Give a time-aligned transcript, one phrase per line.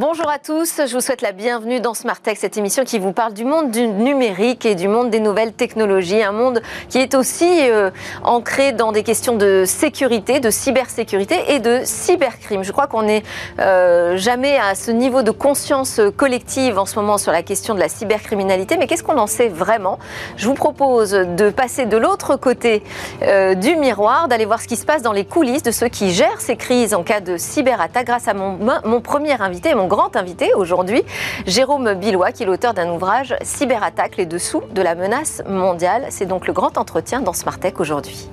[0.00, 3.12] Bonjour à tous, je vous souhaite la bienvenue dans Smart Tech, cette émission qui vous
[3.12, 7.14] parle du monde du numérique et du monde des nouvelles technologies, un monde qui est
[7.14, 7.90] aussi euh,
[8.24, 12.64] ancré dans des questions de sécurité, de cybersécurité et de cybercrime.
[12.64, 13.22] Je crois qu'on n'est
[13.58, 17.80] euh, jamais à ce niveau de conscience collective en ce moment sur la question de
[17.80, 19.98] la cybercriminalité, mais qu'est-ce qu'on en sait vraiment?
[20.38, 22.82] Je vous propose de passer de l'autre côté
[23.20, 26.10] euh, du miroir, d'aller voir ce qui se passe dans les coulisses de ceux qui
[26.12, 28.06] gèrent ces crises en cas de cyberattaque.
[28.06, 31.02] Grâce à mon, premier invité, grand invité aujourd'hui,
[31.46, 36.06] Jérôme Billois, qui est l'auteur d'un ouvrage Cyberattaque, les dessous de la menace mondiale.
[36.10, 38.30] C'est donc le grand entretien dans Smartech aujourd'hui.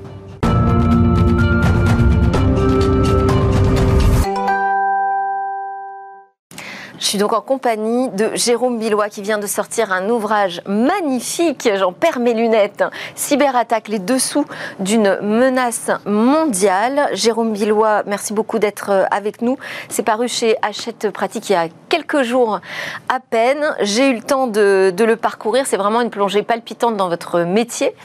[7.00, 11.70] Je suis donc en compagnie de Jérôme Billois qui vient de sortir un ouvrage magnifique,
[11.76, 12.84] j'en perds mes lunettes,
[13.14, 14.46] Cyberattaque, les dessous
[14.80, 17.08] d'une menace mondiale.
[17.14, 19.58] Jérôme Billois, merci beaucoup d'être euh, avec nous.
[19.90, 22.62] C'est paru chez Hachette Pratique il y a quelques jours
[23.10, 23.76] à peine.
[23.82, 25.66] J'ai eu le temps de, le parcourir.
[25.68, 27.96] C'est vraiment une plongée palpitante dans votre métier.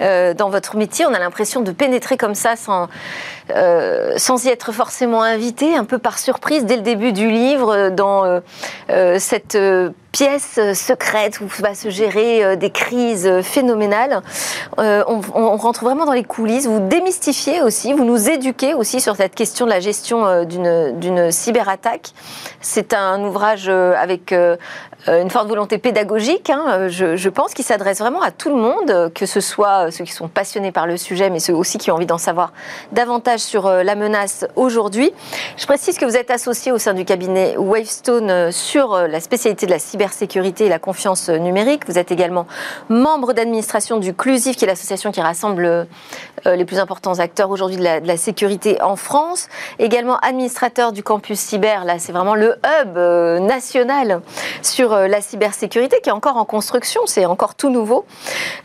[0.00, 2.88] Euh, dans votre métier, on a l'impression de pénétrer comme ça sans,
[3.50, 7.90] euh, sans y être forcément invité, un peu par surprise dès le début du livre,
[8.88, 9.58] cette
[10.12, 14.22] pièce secrète où va se gérer des crises phénoménales.
[14.78, 16.66] On, on, rentre vraiment dans les coulisses.
[16.66, 22.12] Vous démystifiez aussi, vous nous éduquez aussi sur cette question de la gestion d'une cyberattaque.
[22.60, 24.34] C'est un ouvrage avec
[25.08, 29.12] une forte volonté pédagogique, hein, je, je, pense, qui s'adresse vraiment à tout le monde,
[29.14, 31.94] que ce soit ceux qui sont passionnés par le sujet, mais ceux aussi qui ont
[31.94, 32.52] envie d'en savoir
[32.92, 35.12] davantage sur euh, la menace aujourd'hui.
[35.56, 39.20] Je précise que vous êtes associé au sein du cabinet Wavestone euh, sur euh, la
[39.20, 41.86] spécialité de la cybersécurité et la confiance numérique.
[41.86, 42.46] Vous êtes également
[42.88, 45.86] membre d'administration du CLUSIF, qui est l'association qui rassemble
[46.44, 49.48] les plus importants acteurs aujourd'hui de, la sécurité en France.
[49.78, 52.96] Également administrateur du campus cyber, là c'est vraiment le hub
[53.42, 54.20] national
[54.62, 58.04] sur la cybersécurité qui est encore en construction, c'est encore tout nouveau.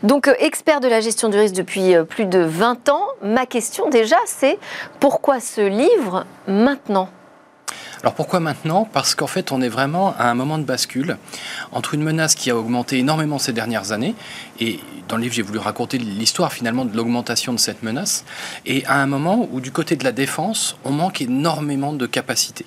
[0.02, 3.06] Donc expert de la gestion du risque depuis plus de 20 ans.
[3.22, 4.58] Ma question déjà, c'est
[5.00, 7.08] pourquoi ce livre maintenant?
[8.02, 8.88] Alors pourquoi maintenant?
[8.92, 11.18] Parce qu'en fait, on est vraiment à un moment de bascule
[11.72, 14.14] entre une menace qui a augmenté énormément ces dernières années,
[14.60, 14.78] et
[15.08, 18.24] dans le livre, j'ai voulu raconter l'histoire finalement de l'augmentation de cette menace,
[18.66, 22.66] et à un moment où du côté de la défense, on manque énormément de capacités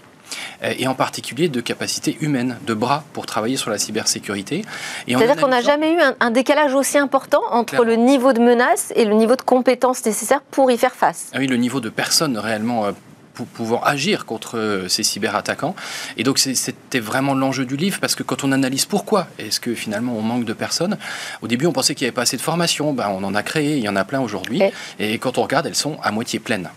[0.63, 4.63] et en particulier de capacités humaines, de bras pour travailler sur la cybersécurité.
[5.07, 9.05] C'est-à-dire qu'on n'a jamais eu un, décalage aussi important entre le niveau de menace et
[9.05, 11.29] le niveau de compétences nécessaires pour y faire face.
[11.33, 12.91] Ah oui, le niveau de personnes réellement euh,
[13.33, 15.75] pour pouvoir agir contre euh, ces cyberattaquants.
[16.17, 19.73] Et donc c'était vraiment l'enjeu du livre parce que quand on analyse pourquoi est-ce que
[19.73, 20.97] finalement on manque de personnes,
[21.41, 23.43] au début on pensait qu'il n'y avait pas assez de formation, ben, on en a
[23.43, 24.61] créé, il y en a plein aujourd'hui.
[24.99, 26.69] Et quand on regarde, elles sont à moitié pleines.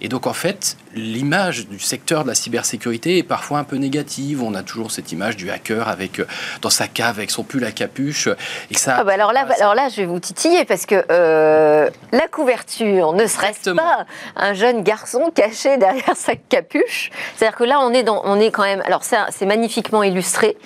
[0.00, 4.42] Et donc en fait, l'image du secteur de la cybersécurité est parfois un peu négative.
[4.42, 6.26] On a toujours cette image du hacker avec euh,
[6.60, 8.28] dans sa cave avec son pull à capuche.
[8.70, 8.96] Et ça.
[8.98, 13.12] Ah bah alors là, alors là, je vais vous titiller parce que euh, la couverture
[13.12, 14.06] ne serait-ce pas
[14.36, 17.10] un jeune garçon caché derrière sa capuche?
[17.36, 18.82] C'est-à-dire que là, on est dans, on est quand même.
[18.84, 20.56] Alors c'est magnifiquement illustré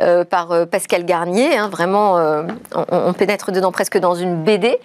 [0.00, 1.56] euh, par Pascal Garnier.
[1.56, 2.18] Hein, vraiment,
[2.74, 4.78] on, pénètre dedans presque dans une BD.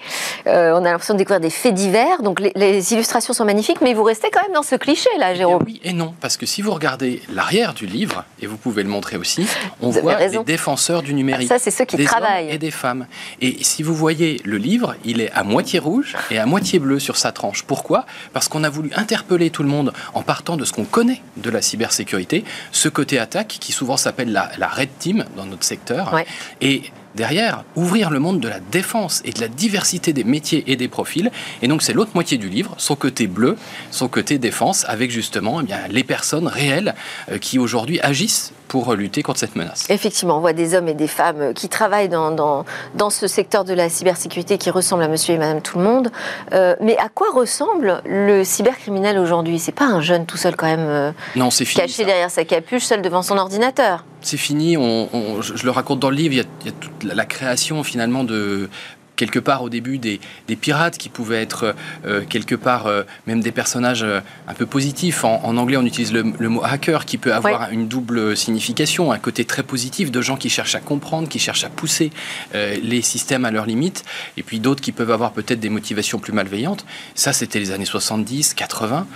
[0.46, 2.22] on a l'impression de découvrir des faits divers.
[2.22, 5.34] Donc les, les illustrations sont magnifiques, mais vous restez quand même dans ce cliché là,
[5.34, 5.64] eh Jérôme.
[5.66, 8.90] oui et non, parce que si vous regardez l'arrière du livre, et vous pouvez le
[8.90, 9.48] montrer aussi,
[9.82, 11.48] on voit les défenseurs du numérique.
[11.48, 12.48] Ça, c'est ceux qui des travaillent.
[12.48, 13.08] Hommes et des femmes.
[13.42, 17.00] Et si vous voyez le livre, il est à moitié rouge et à moitié bleu
[17.00, 17.64] sur sa tranche.
[17.64, 18.06] Pourquoi?
[18.34, 21.50] Parce qu'on a voulu interpeller tout le monde en partant de ce qu'on connaît de
[21.50, 26.16] la cybersécurité, ce côté attaque qui souvent s'appelle la, red team dans notre secteur.
[26.62, 26.84] Et
[27.16, 30.88] derrière, ouvrir le monde de la défense et de la diversité des métiers et des
[30.88, 31.32] profils.
[31.62, 33.58] Et donc c'est l'autre moitié du livre, son côté bleu,
[33.92, 36.96] son côté défense, avec justement eh bien, les personnes réelles
[37.32, 39.86] euh, qui aujourd'hui agissent pour lutter contre cette menace.
[39.90, 42.66] Effectivement, on voit des hommes et des femmes qui travaillent dans, dans,
[42.96, 46.12] dans ce secteur de la cybersécurité qui ressemble à monsieur et madame tout le monde.
[46.54, 49.60] Euh, mais à quoi ressemble le cybercriminel aujourd'hui?
[49.60, 52.84] C'est pas un jeune tout seul quand même euh, non, fini, caché derrière sa capuche,
[52.84, 54.06] seul devant son ordinateur.
[54.22, 56.74] C'est fini, on, je, le raconte dans le livre, il y a, il y a
[56.80, 58.70] toute la, la création finalement de
[59.16, 60.20] quelque part au début des,
[60.56, 61.76] pirates qui pouvaient être
[62.06, 65.24] euh, quelque part euh, même des personnages euh, un peu positifs.
[65.24, 69.46] En, anglais, on utilise le, mot hacker qui peut avoir une double signification, un côté
[69.46, 72.12] très positif de gens qui cherchent à comprendre, qui cherchent à pousser
[72.54, 74.04] les systèmes à leurs limites,
[74.38, 76.86] et puis d'autres qui peuvent avoir peut-être des motivations plus malveillantes.
[77.16, 79.08] Ça, c'était les années 70, 80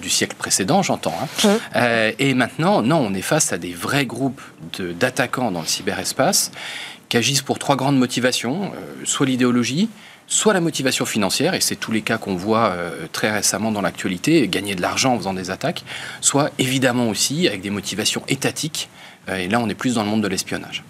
[0.00, 1.14] du siècle précédent, j'entends.
[1.44, 2.12] Hein.
[2.18, 4.40] et maintenant, non, on est face à des vrais groupes
[4.78, 6.50] d'attaquants dans le cyberespace
[7.10, 9.90] qui agissent pour trois grandes motivations, euh, soit l'idéologie,
[10.26, 12.76] soit la motivation financière, et c'est tous les cas qu'on voit
[13.10, 15.82] très récemment dans l'actualité, gagner de l'argent en faisant des attaques,
[16.20, 18.88] soit évidemment aussi avec des motivations étatiques,
[19.26, 20.84] et là on est plus dans le monde de l'espionnage.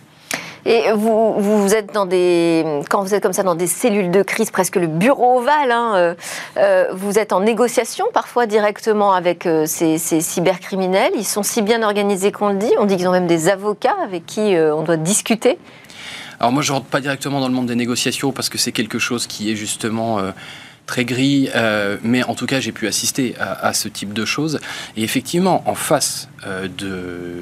[0.66, 4.22] Et vous, vous êtes dans des, quand vous êtes comme ça dans des cellules de
[4.22, 6.14] crise, presque le bureau ovale, hein, euh,
[6.58, 11.12] euh, vous êtes en négociation parfois directement avec euh, ces, cybercriminels.
[11.16, 12.72] Ils sont si bien organisés qu'on le dit.
[12.78, 15.58] On dit qu'ils ont même des avocats avec qui on doit discuter.
[16.40, 18.98] Alors moi, je rentre pas directement dans le monde des négociations parce que c'est quelque
[18.98, 20.32] chose qui est justement
[20.90, 24.58] très gris, euh, mais en tout cas, j'ai pu assister à, ce type de choses.
[24.96, 26.66] Et effectivement, en face euh,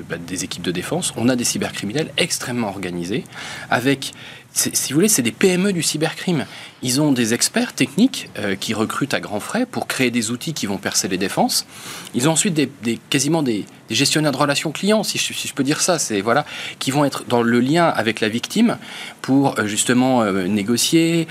[0.06, 3.24] bah, des équipes de défense, on a des cybercriminels extrêmement organisés,
[3.70, 4.12] avec
[4.58, 6.46] si vous voulez, c'est des PME du cybercrime.
[6.82, 10.52] Ils ont des experts techniques euh, qui recrutent à grands frais pour créer des outils
[10.52, 11.66] qui vont percer les défenses.
[12.14, 15.98] Ils ont ensuite des, quasiment des, gestionnaires de relations clients, si je, peux dire ça,
[15.98, 16.44] c'est voilà,
[16.78, 18.78] qui vont être dans le lien avec la victime
[19.22, 21.26] pour justement négocier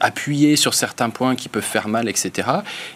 [0.00, 2.48] appuyer sur certains points qui peuvent faire mal, etc.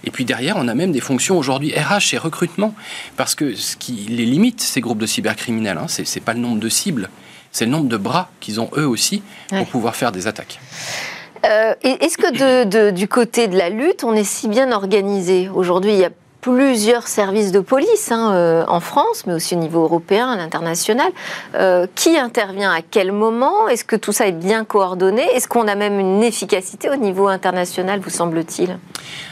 [0.05, 2.75] Et puis derrière, on a même des fonctions aujourd'hui RH et recrutement,
[3.17, 6.41] parce que ce qui les limite, ces groupes de cybercriminels, hein, ce n'est pas le
[6.41, 7.11] nombre de cibles,
[7.54, 10.60] c'est le nombre de bras qu'ils ont eux aussi pour pouvoir faire des attaques.
[11.46, 16.00] Euh, Est-ce que du côté de la lutte, on est si bien organisé Aujourd'hui, il
[16.00, 16.10] y a
[16.40, 21.10] plusieurs services de police hein, euh, en France, mais aussi au niveau européen, à l'international.
[21.54, 25.68] Euh, qui intervient à quel moment Est-ce que tout ça est bien coordonné Est-ce qu'on
[25.68, 28.78] a même une efficacité au niveau international, vous semble-t-il?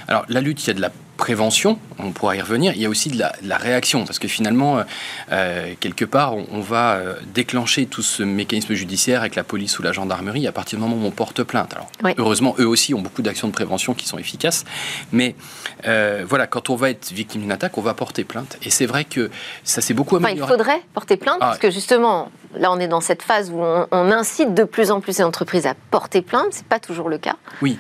[0.07, 0.93] Alors, la lutte, il y a de la
[1.23, 4.79] prévention, on pourra y revenir, il y a aussi de la, réaction, parce que finalement,
[4.79, 4.83] euh,
[5.31, 9.85] euh, quelque part, on, va euh, déclencher tout ce mécanisme judiciaire avec la police ou
[9.85, 11.75] la gendarmerie à partir du moment où on porte plainte.
[11.75, 14.65] Alors, heureusement, eux aussi ont beaucoup d'actions de prévention qui sont efficaces,
[15.13, 15.37] mais
[15.85, 18.59] voilà, quand on va être victime d'une attaque, on va porter plainte.
[18.65, 19.31] Et c'est vrai que
[19.63, 20.53] ça s'est beaucoup amélioré.
[20.53, 23.63] il faudrait porter plainte, ah, parce que justement, là, on est dans cette phase où
[23.63, 27.09] on, on incite de plus en plus les entreprises à porter plainte, c'est pas toujours
[27.09, 27.37] le cas.
[27.61, 27.79] Oui,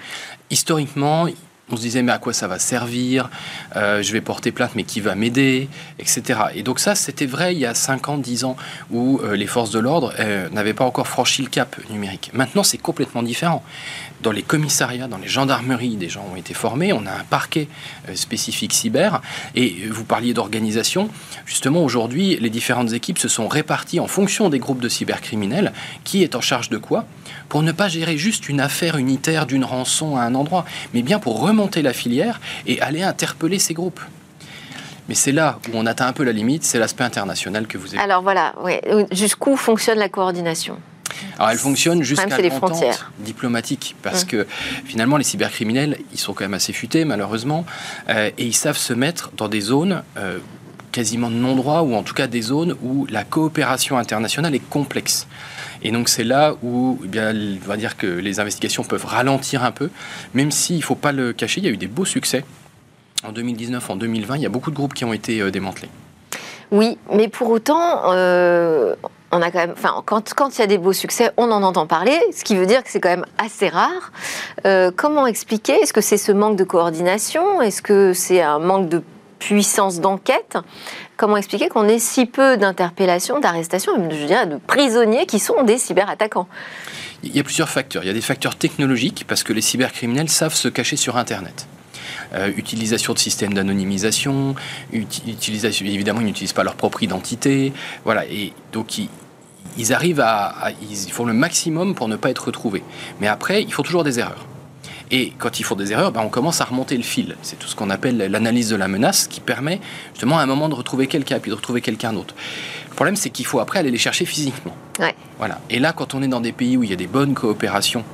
[0.48, 1.26] historiquement,
[1.70, 3.30] on se disait mais à quoi ça va servir
[3.76, 5.68] euh, Je vais porter plainte, mais qui va m'aider
[5.98, 6.22] Etc.
[6.54, 8.56] Et donc ça, c'était vrai il y a 5 ans, 10 ans,
[8.90, 12.30] où euh, les forces de l'ordre euh, n'avaient pas encore franchi le cap numérique.
[12.32, 13.62] Maintenant, c'est complètement différent.
[14.22, 17.66] Dans les commissariats, dans les gendarmeries, des gens ont été formés, on a un parquet
[18.14, 19.20] spécifique cyber,
[19.56, 21.08] et vous parliez d'organisation.
[21.44, 25.72] Justement, aujourd'hui, les différentes équipes se sont réparties en fonction des groupes de cybercriminels,
[26.04, 27.04] qui est en charge de quoi?
[27.48, 30.64] Pour ne pas gérer juste une affaire unitaire d'une rançon à un endroit,
[30.94, 34.00] mais bien pour remonter la filière et aller interpeller ces groupes.
[35.08, 37.88] Mais c'est là où on atteint un peu la limite, c'est l'aspect international que vous
[37.88, 37.98] avez.
[37.98, 38.54] Alors voilà,
[39.10, 40.78] jusqu'où fonctionne la coordination?
[41.36, 44.46] Alors elle fonctionne jusqu'à l'entente diplomatique, parce que
[44.84, 47.64] finalement les cybercriminels, ils sont quand même assez futés malheureusement,
[48.08, 50.38] euh, et ils savent se mettre dans des zones euh,
[50.92, 55.26] quasiment de non-droit, ou en tout cas des zones où la coopération internationale est complexe.
[55.82, 59.64] Et donc c'est là où eh bien, on va dire que les investigations peuvent ralentir
[59.64, 59.90] un peu,
[60.34, 62.44] même s'il ne faut pas le cacher, il y a eu des beaux succès.
[63.24, 65.88] En 2019, en 2020, il y a beaucoup de groupes qui ont été euh, démantelés.
[66.72, 68.94] Oui, mais pour autant, euh,
[69.32, 71.86] on a quand même, enfin, quand, il y a des beaux succès, on en entend
[71.86, 74.12] parler, ce qui veut dire que c'est quand même assez rare.
[74.66, 75.72] Euh, comment expliquer?
[75.72, 77.62] Est-ce que c'est ce manque de coordination?
[77.62, 79.02] Est-ce que c'est un manque de
[79.38, 80.58] puissance d'enquête?
[81.16, 85.78] Comment expliquer qu'on ait si peu d'interpellations, d'arrestations, je dirais de prisonniers qui sont des
[85.78, 86.46] cyberattaquants?
[87.22, 88.04] Il y a plusieurs facteurs.
[88.04, 91.66] Il y a des facteurs technologiques parce que les cybercriminels savent se cacher sur Internet.
[92.34, 94.54] Euh, utilisation de systèmes d'anonymisation,
[94.92, 97.72] évidemment, ils n'utilisent pas leur propre identité.
[98.04, 99.08] Voilà, et donc ils,
[99.92, 102.82] arrivent à, Ils font le maximum pour ne pas être retrouvés.
[103.20, 104.46] Mais après, ils font toujours des erreurs.
[105.10, 107.36] Et quand ils font des erreurs, ben, on commence à remonter le fil.
[107.42, 109.78] C'est tout ce qu'on appelle l'analyse de la menace qui permet
[110.14, 112.34] justement à un moment de retrouver quelqu'un, puis de retrouver quelqu'un d'autre.
[112.88, 114.74] Le problème, c'est qu'il faut après aller les chercher physiquement.
[115.38, 115.60] Voilà.
[115.68, 118.04] Et là, quand on est dans des pays où il y a des bonnes coopérations,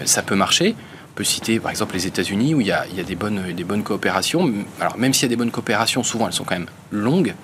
[0.00, 0.74] euh, ça peut marcher.
[1.12, 3.82] On peut citer par exemple les États-Unis où il y, a, des, bonnes, des bonnes
[3.82, 4.52] coopérations.
[4.80, 7.34] Alors même s'il y a des bonnes coopérations, souvent elles sont quand même longues.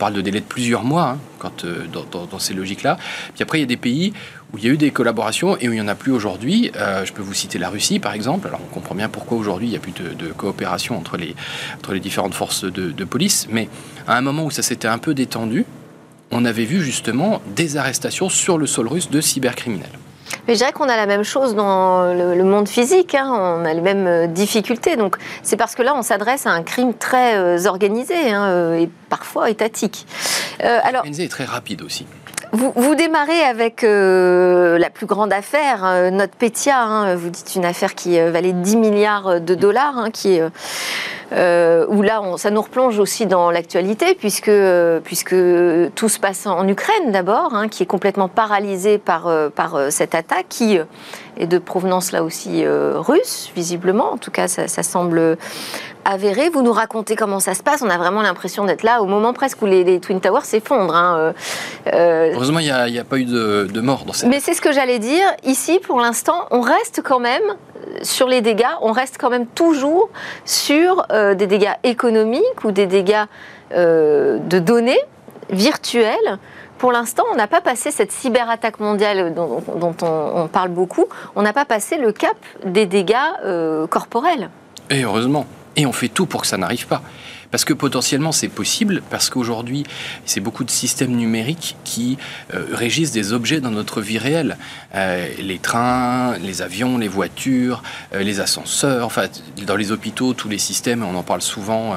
[0.00, 2.98] Parle de délais de plusieurs mois hein, quand, euh, dans, ces logiques-là.
[3.34, 4.12] Puis après, il y a des pays
[4.52, 6.72] où il y a eu des collaborations et où il n'y en a plus aujourd'hui.
[6.76, 8.48] Euh, je peux vous citer la Russie, par exemple.
[8.48, 11.34] Alors, on comprend bien pourquoi aujourd'hui il n'y a plus de, coopération entre les,
[12.00, 13.46] différentes forces de police.
[13.50, 13.68] Mais
[14.08, 15.66] à un moment où ça s'était un peu détendu,
[16.30, 19.98] on avait vu justement des arrestations sur le sol russe de cybercriminels.
[20.46, 23.28] Mais je dirais qu'on a la même chose dans le, monde physique, hein.
[23.30, 24.96] on a les mêmes euh, difficultés.
[24.96, 28.78] Donc c'est parce que là, on s'adresse à un crime très euh, organisé hein, euh,
[28.78, 30.06] et parfois étatique.
[30.60, 32.06] alors, organisé et très rapide aussi.
[32.52, 36.82] Vous, démarrez avec la plus grande affaire, notre Pétia.
[36.82, 37.14] Hein.
[37.14, 40.42] vous dites une affaire qui valait 10 milliards de dollars, qui est
[41.32, 44.50] où là, ça nous replonge aussi dans l'actualité, puisque,
[45.04, 45.36] puisque
[45.94, 50.46] tout se passe en Ukraine d'abord, hein, qui est complètement paralysée par, par cette attaque,
[50.48, 50.78] qui
[51.36, 54.12] est de provenance là aussi russe, visiblement.
[54.12, 55.38] En tout cas, ça, ça semble
[56.04, 56.48] avéré.
[56.48, 57.82] Vous nous racontez comment ça se passe.
[57.82, 60.94] On a vraiment l'impression d'être là au moment presque où les, Twin Towers s'effondrent.
[60.94, 61.16] Hein.
[61.18, 61.32] Euh,
[61.92, 64.28] euh, Heureusement, il n'y a, pas eu de, mort dans cette.
[64.28, 65.26] Mais c'est ce que j'allais dire.
[65.44, 67.42] Ici, pour l'instant, on reste quand même
[68.02, 68.64] sur les dégâts.
[68.82, 70.10] On reste quand même toujours
[70.44, 73.24] sur euh, des dégâts économiques ou des dégâts
[73.72, 74.98] de données
[75.50, 76.38] virtuelles.
[76.78, 79.62] Pour l'instant, on n'a pas passé cette cyberattaque mondiale dont,
[80.02, 81.06] on, parle beaucoup.
[81.36, 83.14] On n'a pas passé le cap des dégâts
[83.88, 84.50] corporels.
[84.90, 85.46] Et heureusement.
[85.76, 87.02] Et on fait tout pour que ça n'arrive pas.
[87.50, 89.84] Parce que potentiellement c'est possible, parce qu'aujourd'hui
[90.24, 92.16] c'est beaucoup de systèmes numériques qui
[92.54, 94.56] euh, régissent des objets dans notre vie réelle.
[94.94, 97.82] Euh, les trains, les avions, les voitures,
[98.14, 99.26] euh, les ascenseurs, enfin
[99.66, 101.96] dans les hôpitaux, tous les systèmes, on en parle souvent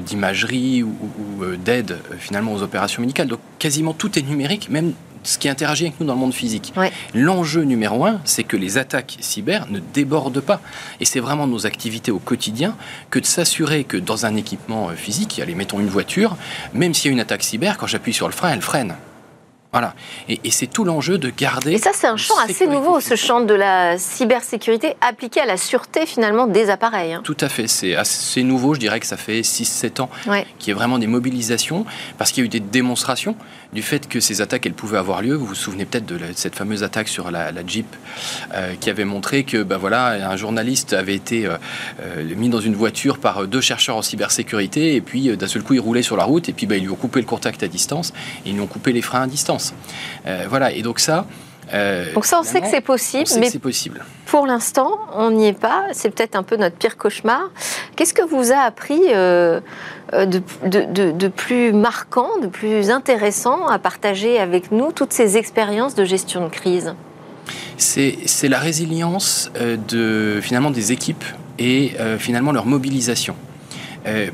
[0.00, 3.28] d'imagerie ou, ou d'aide finalement aux opérations médicales.
[3.28, 4.92] Donc quasiment tout est numérique, même
[5.26, 6.72] ce qui interagit avec nous dans le monde physique.
[7.14, 10.60] L'enjeu numéro un, c'est que les attaques cyber ne débordent pas.
[11.00, 12.76] Et c'est vraiment nos activités au quotidien
[13.10, 16.36] que de s'assurer que dans un équipement euh, physique, allez, mettons une voiture,
[16.72, 18.94] même s'il y a une attaque cyber, quand j'appuie sur le frein, elle freine.
[19.72, 19.94] Voilà.
[20.30, 21.72] Et, c'est tout l'enjeu de garder.
[21.72, 25.58] Et ça, c'est un champ assez nouveau, ce champ de la cybersécurité appliqué à la
[25.58, 27.12] sûreté finalement des appareils.
[27.12, 27.20] Hein.
[27.24, 27.66] Tout à fait.
[27.66, 28.72] C'est assez nouveau.
[28.72, 30.08] Je dirais que ça fait 6-7 ans
[30.58, 31.84] qu'il y a vraiment des mobilisations
[32.16, 33.36] parce qu'il y a eu des démonstrations
[33.76, 35.34] du fait que ces attaques, elles pouvaient avoir lieu.
[35.34, 37.86] Vous vous souvenez peut-être de cette fameuse attaque sur la, Jeep
[38.54, 41.58] euh, qui avait montré que ben voilà, un journaliste avait été euh,
[42.00, 45.74] euh, mis dans une voiture par deux chercheurs en cybersécurité et puis d'un seul coup,
[45.74, 47.68] il roulait sur la route et puis ben, ils lui ont coupé le contact à
[47.68, 48.14] distance
[48.46, 49.74] et ils lui ont coupé les freins à distance.
[50.48, 51.26] voilà, et donc ça,
[51.74, 54.04] euh, Donc ça, on sait que c'est possible, mais possible.
[54.26, 55.84] pour l'instant, on n'y est pas.
[55.92, 57.50] C'est peut-être un peu notre pire cauchemar.
[57.96, 59.60] Qu'est-ce que vous a appris euh,
[60.12, 66.04] euh, de, plus marquant, de plus intéressant à partager avec nous toutes ces expériences de
[66.04, 66.94] gestion de crise?
[67.78, 69.50] C'est la résilience
[69.88, 71.24] de, finalement des équipes
[71.58, 73.36] et finalement leur mobilisation.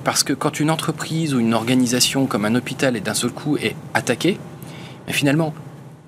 [0.04, 3.56] parce que quand une entreprise ou une organisation comme un hôpital est d'un seul coup
[3.56, 4.38] est attaquée,
[5.08, 5.52] finalement,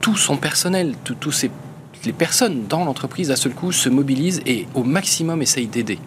[0.01, 1.49] tout son personnel, tous
[2.05, 5.99] les personnes dans l'entreprise à seul coup se mobilisent et au maximum essayent d'aider.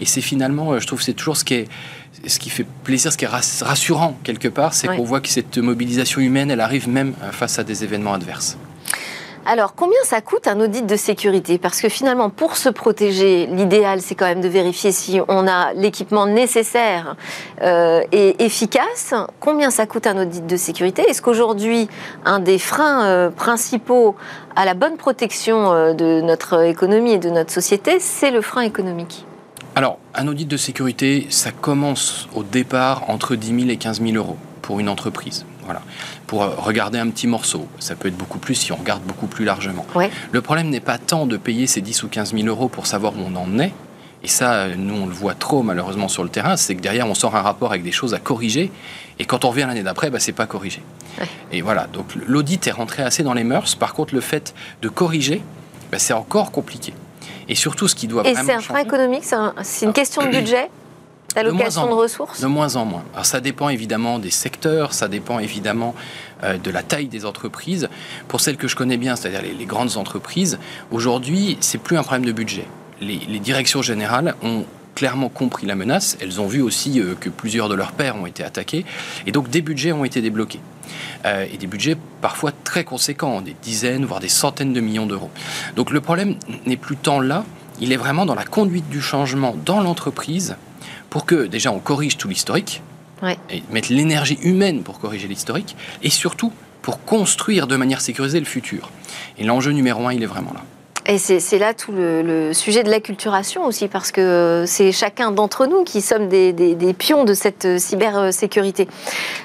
[0.00, 1.68] Et c'est finalement, euh, je trouve, c'est toujours ce qui est,
[2.26, 5.58] ce qui fait plaisir, ce qui est rassurant quelque part, c'est qu'on voit que cette
[5.58, 8.56] mobilisation humaine, elle arrive même euh, face à des événements adverses.
[9.46, 11.56] Alors, combien ça coûte un audit de sécurité?
[11.56, 15.72] Parce que finalement, pour se protéger, l'idéal, c'est quand même de vérifier si on a
[15.72, 17.16] l'équipement nécessaire
[17.62, 19.14] euh, et efficace.
[19.40, 21.02] Combien ça coûte un audit de sécurité?
[21.08, 21.88] Est-ce qu'aujourd'hui,
[22.26, 24.14] un des freins euh, principaux
[24.56, 28.62] à la bonne protection euh, de notre économie et de notre société, c'est le frein
[28.62, 29.24] économique?
[29.74, 34.16] Alors, un audit de sécurité, ça commence au départ entre 10 000 et 15 000
[34.16, 35.46] euros pour une entreprise.
[35.70, 35.82] Voilà.
[36.26, 37.68] Pour euh, regarder un petit morceau.
[37.78, 39.86] Ça peut être beaucoup plus si on regarde beaucoup plus largement.
[40.32, 43.12] Le problème n'est pas tant de payer ces 10 ou 15 000 euros pour savoir
[43.12, 43.72] où on en est.
[44.24, 47.14] Et ça, nous, on le voit trop malheureusement sur le terrain, c'est que derrière, on
[47.14, 48.72] sort un rapport avec des choses à corriger.
[49.20, 50.82] Et quand on revient l'année d'après, bah, c'est pas corrigé.
[51.52, 53.76] Et voilà, donc l'audit est rentré assez dans les mœurs.
[53.76, 55.40] Par contre, le fait de corriger,
[55.92, 56.92] bah, c'est encore compliqué.
[57.48, 59.24] Et surtout, ce qui doit Et c'est un frein économique,
[59.62, 60.68] c'est une question de budget?
[61.34, 63.04] D'allocation de, ressources De moins en moins.
[63.12, 65.94] Alors ça dépend évidemment des secteurs, ça dépend évidemment
[66.42, 67.88] euh, de la taille des entreprises.
[68.28, 70.58] Pour celles que je connais bien, c'est-à-dire les, grandes entreprises,
[70.90, 72.66] aujourd'hui, c'est plus un problème de budget.
[73.00, 76.18] Les, directions générales ont clairement compris la menace.
[76.20, 78.84] Elles ont vu aussi euh, que plusieurs de leurs pairs ont été attaqués.
[79.26, 80.60] Et donc des budgets ont été débloqués.
[81.24, 85.30] Euh, et des budgets parfois très conséquents, des dizaines, voire des centaines de millions d'euros.
[85.76, 86.34] Donc le problème
[86.66, 87.44] n'est plus tant là,
[87.80, 90.56] il est vraiment dans la conduite du changement dans l'entreprise
[91.10, 92.82] pour que déjà on corrige tout l'historique,
[93.50, 98.46] et mettre l'énergie humaine pour corriger l'historique, et surtout pour construire de manière sécurisée le
[98.46, 98.90] futur.
[99.36, 100.64] Et l'enjeu numéro un, il est vraiment là.
[101.06, 105.82] Et c'est là tout le, sujet de l'acculturation aussi, parce que c'est chacun d'entre nous
[105.82, 108.86] qui sommes des, pions de cette cybersécurité.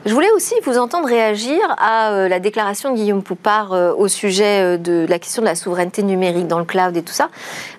[0.05, 4.07] Je voulais aussi vous entendre réagir à euh, la déclaration de Guillaume Poupard euh, au
[4.07, 7.29] sujet euh, de la question de la souveraineté numérique dans le cloud et tout ça.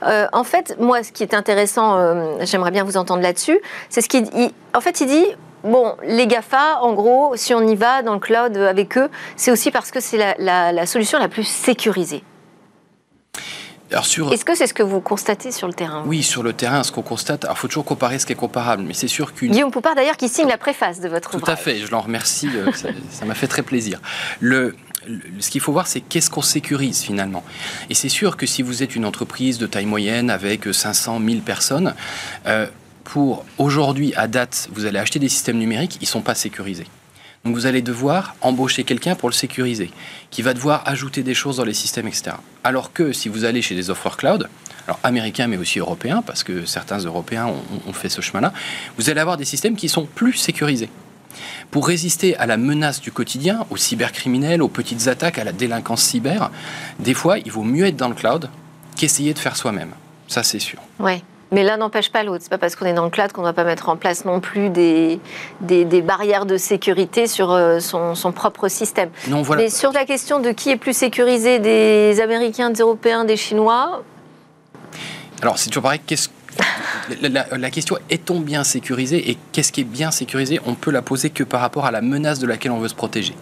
[0.02, 1.99] en fait, moi, ce qui est intéressant,
[2.40, 4.26] j'aimerais bien vous entendre là-dessus, c'est ce qu'il
[4.75, 5.26] En fait, il dit
[5.64, 9.50] bon, les GAFA, en gros, si on y va dans le cloud avec eux, c'est
[9.50, 12.23] aussi parce que c'est la, solution la plus sécurisée.
[13.90, 16.90] Est-ce que c'est ce que vous constatez sur le terrain Oui, sur le terrain, ce
[16.90, 19.52] qu'on constate, il faut toujours comparer ce qui est comparable, mais c'est sûr qu'une...
[19.52, 22.49] Guillaume Poupard d'ailleurs qui signe la préface de votre Tout à fait, je l'en remercie,
[22.55, 22.71] euh,
[23.11, 24.00] ça m'a fait très plaisir.
[24.40, 24.75] Le,
[25.38, 27.45] ce qu'il faut voir, c'est qu'est-ce qu'on sécurise finalement.
[27.90, 31.43] Et c'est sûr que si vous êtes une entreprise de taille moyenne avec 500, 1000
[31.43, 31.95] personnes,
[32.47, 32.66] euh,
[33.05, 36.87] pour aujourd'hui, à date, vous allez acheter des systèmes numériques, ils ne sont pas sécurisés.
[37.46, 39.92] Donc vous allez devoir embaucher quelqu'un pour le sécuriser,
[40.32, 42.32] qui va devoir ajouter des choses dans les systèmes, etc.
[42.64, 44.48] Alors que si vous allez chez des offers cloud,
[44.88, 47.46] alors américains mais aussi européens, parce que certains Européens
[47.86, 48.52] ont, fait ce chemin-là,
[48.98, 50.88] vous allez avoir des systèmes qui sont plus sécurisés.
[51.70, 56.02] Pour résister à la menace du quotidien, aux cybercriminels, aux petites attaques, à la délinquance
[56.02, 56.50] cyber,
[56.98, 58.50] des fois, il vaut mieux être dans le cloud
[58.96, 59.90] qu'essayer de faire soi-même.
[60.26, 60.80] Ça, c'est sûr.
[60.98, 61.22] Ouais.
[61.52, 62.40] Mais l'un n'empêche pas l'autre.
[62.42, 64.24] C'est pas parce qu'on est dans le cloud qu'on ne doit pas mettre en place
[64.24, 65.20] non plus des,
[65.60, 69.10] des, barrières de sécurité sur euh, son, propre système.
[69.28, 69.62] Non, voilà.
[69.62, 74.02] Mais sur la question de qui est plus sécurisé, des Américains, des Européens, des Chinois.
[75.42, 76.00] Alors, c'est toujours pareil.
[76.04, 76.28] Qu'est-ce
[77.20, 81.02] la, la, question est-on bien sécurisé et qu'est-ce qui est bien sécurisé On peut la
[81.02, 83.34] poser que par rapport à la menace de laquelle on veut se protéger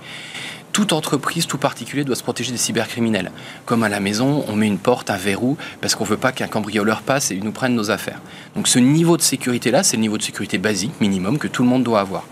[0.74, 3.30] toute entreprise, tout particulier doit se protéger des cybercriminels.
[3.64, 6.32] Comme à la maison, on met une porte, un verrou, parce qu'on ne veut pas
[6.32, 8.20] qu'un cambrioleur passe et nous prenne nos affaires.
[8.56, 11.68] Donc ce niveau de sécurité-là, c'est le niveau de sécurité basique, minimum, que tout le
[11.68, 12.24] monde doit avoir.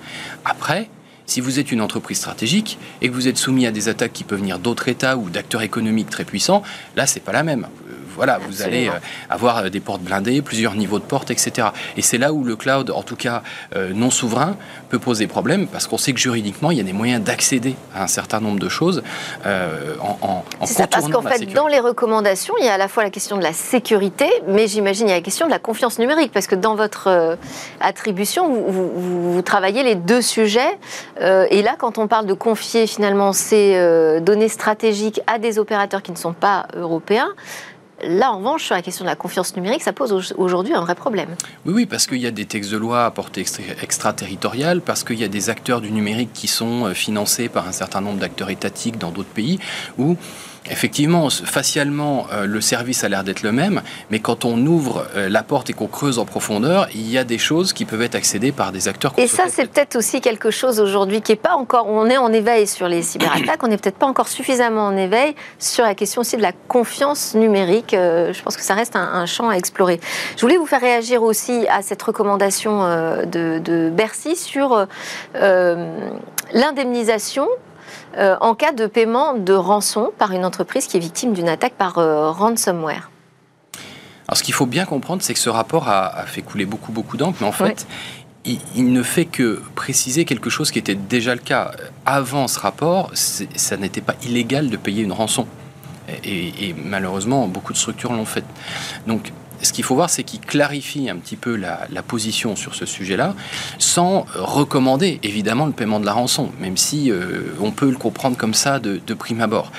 [0.44, 0.90] Après,
[1.24, 4.24] si vous êtes une entreprise stratégique et que vous êtes soumis à des attaques qui
[4.24, 6.64] peuvent venir d'autres États ou d'acteurs économiques très puissants,
[6.96, 7.68] là, c'est pas la même
[8.14, 8.92] voilà, vous allez euh,
[9.30, 11.68] avoir euh, des portes blindées, plusieurs niveaux de portes, etc.
[11.96, 13.42] Et c'est là où le cloud, en tout cas
[13.74, 14.56] euh, non souverain,
[14.88, 18.04] peut poser problème parce qu'on sait que juridiquement, il y a des moyens d'accéder à
[18.04, 19.02] un certain nombre de choses
[19.44, 22.88] en, en, C'est ça, parce qu'en fait, dans les recommandations, il y a à la
[22.88, 25.58] fois la question de la sécurité, mais j'imagine il y a la question de la
[25.58, 27.36] confiance numérique, parce que dans votre
[27.80, 28.90] attribution, vous,
[29.32, 30.78] vous, travaillez les deux sujets.
[31.20, 36.12] et là, quand on parle de confier finalement ces données stratégiques à des opérateurs qui
[36.12, 37.32] ne sont pas européens,
[38.02, 40.94] Là, en revanche, sur la question de la confiance numérique, ça pose aujourd'hui un vrai
[40.94, 41.36] problème.
[41.66, 43.44] Oui, oui, parce qu'il y a des textes de loi à portée
[43.80, 47.72] extraterritoriale, parce qu'il y a des acteurs du numérique qui sont euh, financés par un
[47.72, 49.58] certain nombre d'acteurs étatiques dans d'autres pays,
[49.98, 50.16] où
[50.70, 55.28] Effectivement, facialement, euh, le service a l'air d'être le même, mais quand on ouvre euh,
[55.28, 58.14] la porte et qu'on creuse en profondeur, il y a des choses qui peuvent être
[58.14, 59.12] accédées par des acteurs.
[59.16, 61.88] Et ça, c'est peut-être aussi quelque chose aujourd'hui qui n'est pas encore.
[61.88, 65.34] On est en éveil sur les cyberattaques, on n'est peut-être pas encore suffisamment en éveil
[65.58, 67.92] sur la question aussi de la confiance numérique.
[67.94, 70.00] Euh, je pense que ça reste un, champ à explorer.
[70.36, 72.82] Je voulais vous faire réagir aussi à cette recommandation
[73.24, 74.86] de, de Bercy sur
[76.52, 77.48] l'indemnisation
[78.16, 81.74] euh, en cas de paiement de rançon par une entreprise qui est victime d'une attaque
[81.74, 83.10] par euh, ransomware.
[84.28, 87.16] Alors, ce qu'il faut bien comprendre, c'est que ce rapport a, fait couler beaucoup, beaucoup
[87.16, 87.86] d'encre, mais en fait,
[88.44, 91.72] il, ne fait que préciser quelque chose qui était déjà le cas.
[92.06, 95.46] Avant ce rapport, ça n'était pas illégal de payer une rançon.
[96.24, 98.44] Et, et malheureusement, beaucoup de structures l'ont fait.
[99.06, 102.84] Donc, ce qu'il faut voir, c'est qu'il clarifie un petit peu la, position sur ce
[102.84, 103.34] sujet-là,
[103.78, 108.36] sans recommander évidemment le paiement de la rançon, même si euh, on peut le comprendre
[108.36, 109.70] comme ça de, prime abord.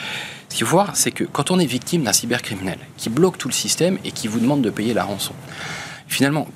[0.50, 3.48] Ce qu'il faut voir, c'est que quand on est victime d'un cybercriminel qui bloque tout
[3.48, 5.34] le système et qui vous demande de payer la rançon,
[6.08, 6.48] finalement,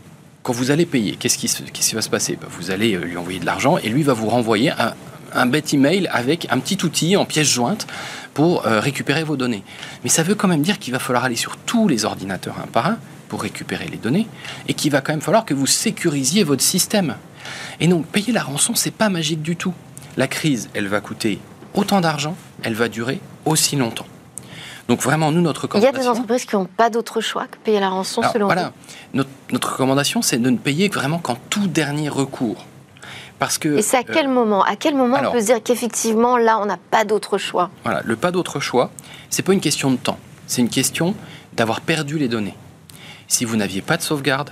[0.43, 2.37] quand vous allez payer, qu'est-ce qui, va se passer?
[2.39, 4.93] Ben, Vous allez euh, lui envoyer de l'argent et lui va vous renvoyer un,
[5.33, 7.87] un bête email avec un petit outil en pièce jointe
[8.33, 9.63] pour euh, récupérer vos données.
[10.03, 12.67] Mais ça veut quand même dire qu'il va falloir aller sur tous les ordinateurs un
[12.67, 14.27] par un pour récupérer les données
[14.67, 17.15] et qu'il va quand même falloir que vous sécurisiez votre système.
[17.79, 19.73] Et donc, payer la rançon, c'est pas magique du tout.
[20.17, 21.39] La crise, elle va coûter
[21.73, 24.07] autant d'argent, elle va durer aussi longtemps.
[24.87, 25.93] Donc vraiment, nous, notre recommandation...
[25.93, 28.45] Il y a des entreprises qui n'ont pas d'autre choix que payer la rançon selon
[28.45, 28.71] voilà.
[29.13, 32.65] Notre, notre recommandation, c'est de ne payer vraiment qu'en tout dernier recours.
[33.37, 35.61] Parce que, Et c'est à quel euh, moment À quel moment on peut se dire
[35.61, 37.69] qu'effectivement, là, on n'a pas d'autre choix?
[37.83, 38.89] Voilà, le pas d'autre choix,
[39.29, 40.17] c'est pas une question de temps.
[40.47, 41.13] C'est une question
[41.53, 42.55] d'avoir perdu les données.
[43.27, 44.51] Si vous n'aviez pas de sauvegarde,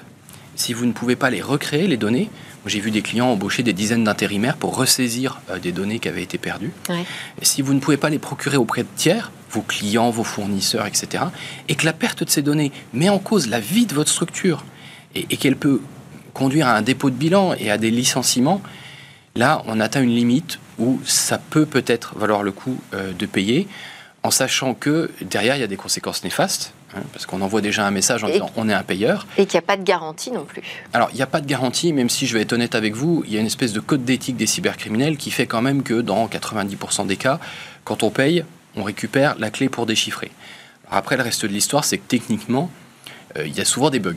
[0.55, 2.29] si vous ne pouvez pas les recréer, les données,
[2.65, 6.23] j'ai vu des clients embaucher des dizaines d'intérimaires pour ressaisir euh, des données qui avaient
[6.23, 6.71] été perdues.
[7.41, 11.25] Si vous ne pouvez pas les procurer auprès de tiers, vos clients, vos fournisseurs, etc.,
[11.69, 14.65] et que la perte de ces données met en cause la vie de votre structure
[15.13, 15.81] et, qu'elle peut
[16.33, 18.61] conduire à un dépôt de bilan et à des licenciements,
[19.35, 23.67] là, on atteint une limite où ça peut peut-être valoir le coup euh, de payer,
[24.23, 27.85] en sachant que derrière, il y a des conséquences néfastes Hein, parce qu'on envoie déjà
[27.85, 29.27] un message en disant on est un payeur.
[29.37, 30.61] Et qu'il n'y a pas de garantie non plus.
[30.93, 33.23] Alors, il n'y a pas de garantie, même si je vais être honnête avec vous,
[33.27, 35.99] il y a une espèce de code d'éthique des cybercriminels qui fait quand même que
[36.01, 37.39] dans 90% des cas,
[37.83, 40.31] quand on paye, on récupère la clé pour déchiffrer.
[40.89, 42.69] après, le reste de l'histoire, c'est que techniquement,
[43.43, 44.15] il y a souvent des bugs.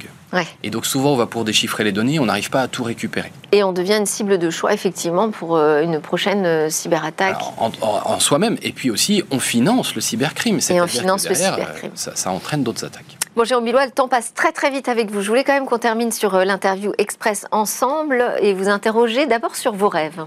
[0.63, 3.33] Et donc souvent, on va pour déchiffrer les données, on n'arrive pas à tout récupérer.
[3.53, 7.41] Et on devient une cible de choix, effectivement, pour euh, une prochaine euh, cyberattaque.
[7.59, 8.59] en, soi-même.
[8.63, 10.59] Et puis aussi, on finance le cybercrime.
[10.71, 11.93] Et on finance le cybercrime.
[11.95, 13.17] Ça, entraîne d'autres attaques.
[13.37, 15.23] Bon, Jérôme Billois, le temps passe très très vite avec vous.
[15.23, 19.73] Je voulais quand même qu'on termine sur l'interview Express ensemble et vous interroger d'abord sur
[19.73, 20.27] vos rêves.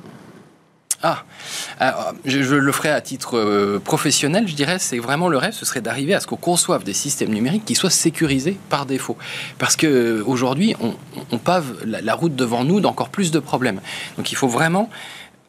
[1.03, 1.23] Ah,
[2.25, 5.81] je, le ferai à titre euh, professionnel, je dirais, c'est vraiment le rêve, ce serait
[5.81, 9.17] d'arriver à ce qu'on conçoive des systèmes numériques qui soient sécurisés par défaut.
[9.57, 10.93] Parce qu'aujourd'hui, on,
[11.31, 13.81] on, pave la, route devant nous d'encore plus de problèmes.
[14.17, 14.89] Donc il faut vraiment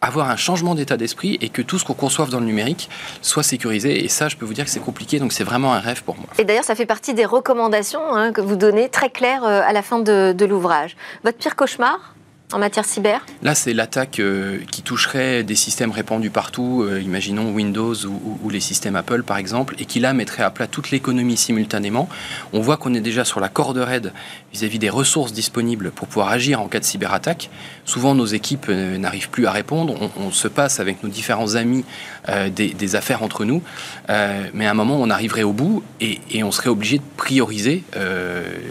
[0.00, 2.88] avoir un changement d'état d'esprit et que tout ce qu'on conçoive dans le numérique
[3.20, 4.04] soit sécurisé.
[4.04, 6.16] Et ça, je peux vous dire que c'est compliqué, donc c'est vraiment un rêve pour
[6.16, 6.26] moi.
[6.38, 9.72] Et d'ailleurs, ça fait partie des recommandations hein, que vous donnez très claires euh, à
[9.72, 10.96] la fin de l'ouvrage.
[11.22, 12.14] Votre pire cauchemar?
[12.54, 17.52] En matière cyber Là, c'est l'attaque euh, qui toucherait des systèmes répandus partout, euh, imaginons
[17.52, 21.36] Windows ou, les systèmes Apple par exemple, et qui là mettrait à plat toute l'économie
[21.36, 22.08] simultanément.
[22.52, 24.12] On voit qu'on est déjà sur la corde raide
[24.52, 27.50] vis-à-vis des ressources disponibles pour pouvoir agir en cas de cyberattaque.
[27.84, 30.10] Souvent, nos équipes euh, n'arrivent plus à répondre.
[30.18, 31.84] On, se passe avec nos différents amis
[32.26, 33.62] des, affaires entre nous,
[34.08, 37.84] mais à un moment, on arriverait au bout et, on serait obligé de prioriser,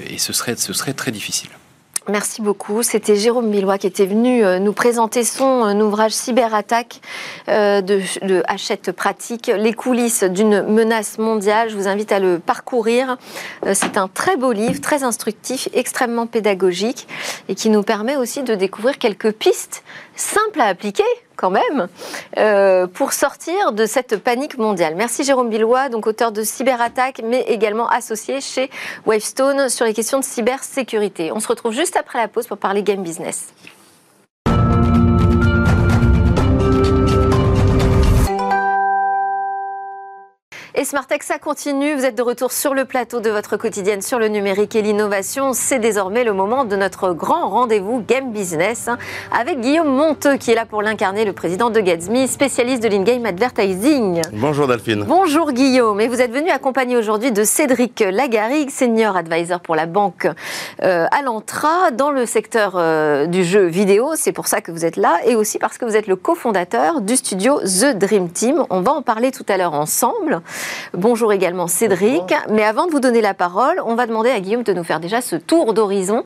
[0.09, 1.49] et ce serait très difficile.
[2.09, 2.81] Merci beaucoup.
[2.81, 6.99] C'était Jérôme Millois qui était venu euh, nous présenter son euh, ouvrage Cyberattaque
[7.47, 11.69] euh, de, de, Hachette Pratique, les coulisses d'une menace mondiale.
[11.69, 13.17] Je vous invite à le parcourir.
[13.73, 17.07] C'est un très beau livre, très instructif, extrêmement pédagogique
[17.47, 19.83] et qui nous permet aussi de découvrir quelques pistes
[20.15, 21.03] simples à appliquer
[21.41, 21.87] quand même,
[22.37, 24.93] euh, pour sortir de cette panique mondiale.
[24.95, 28.69] Merci Jérôme Billois, donc auteur de Cyberattaque, mais également associé chez
[29.07, 31.31] Wavestone sur les questions de cybersécurité.
[31.31, 33.47] On se retrouve juste après la pause pour parler game business.
[40.73, 41.95] Et Smartech, ça continue.
[41.95, 45.51] Vous êtes de retour sur le plateau de votre quotidienne sur le numérique et l'innovation.
[45.51, 48.97] C'est désormais le moment de notre grand rendez-vous Game Business hein,
[49.37, 53.25] avec Guillaume Monteux qui est là pour l'incarner, le président de Gatsby, spécialiste de l'in-game
[53.25, 54.21] advertising.
[54.31, 55.03] Bonjour Delphine.
[55.03, 55.99] Bonjour Guillaume.
[55.99, 60.25] Et vous êtes venu accompagné aujourd'hui de Cédric Lagarigue, senior advisor pour la banque
[60.83, 64.11] euh, Alantra dans le secteur euh, du jeu vidéo.
[64.15, 67.01] C'est pour ça que vous êtes là et aussi parce que vous êtes le cofondateur
[67.01, 68.63] du studio The Dream Team.
[68.69, 70.41] On va en parler tout à l'heure ensemble.
[70.93, 72.33] Bonjour également Cédric.
[72.49, 74.99] Mais avant de vous donner la parole, on va demander à Guillaume de nous faire
[74.99, 76.23] déjà ce tour d'horizon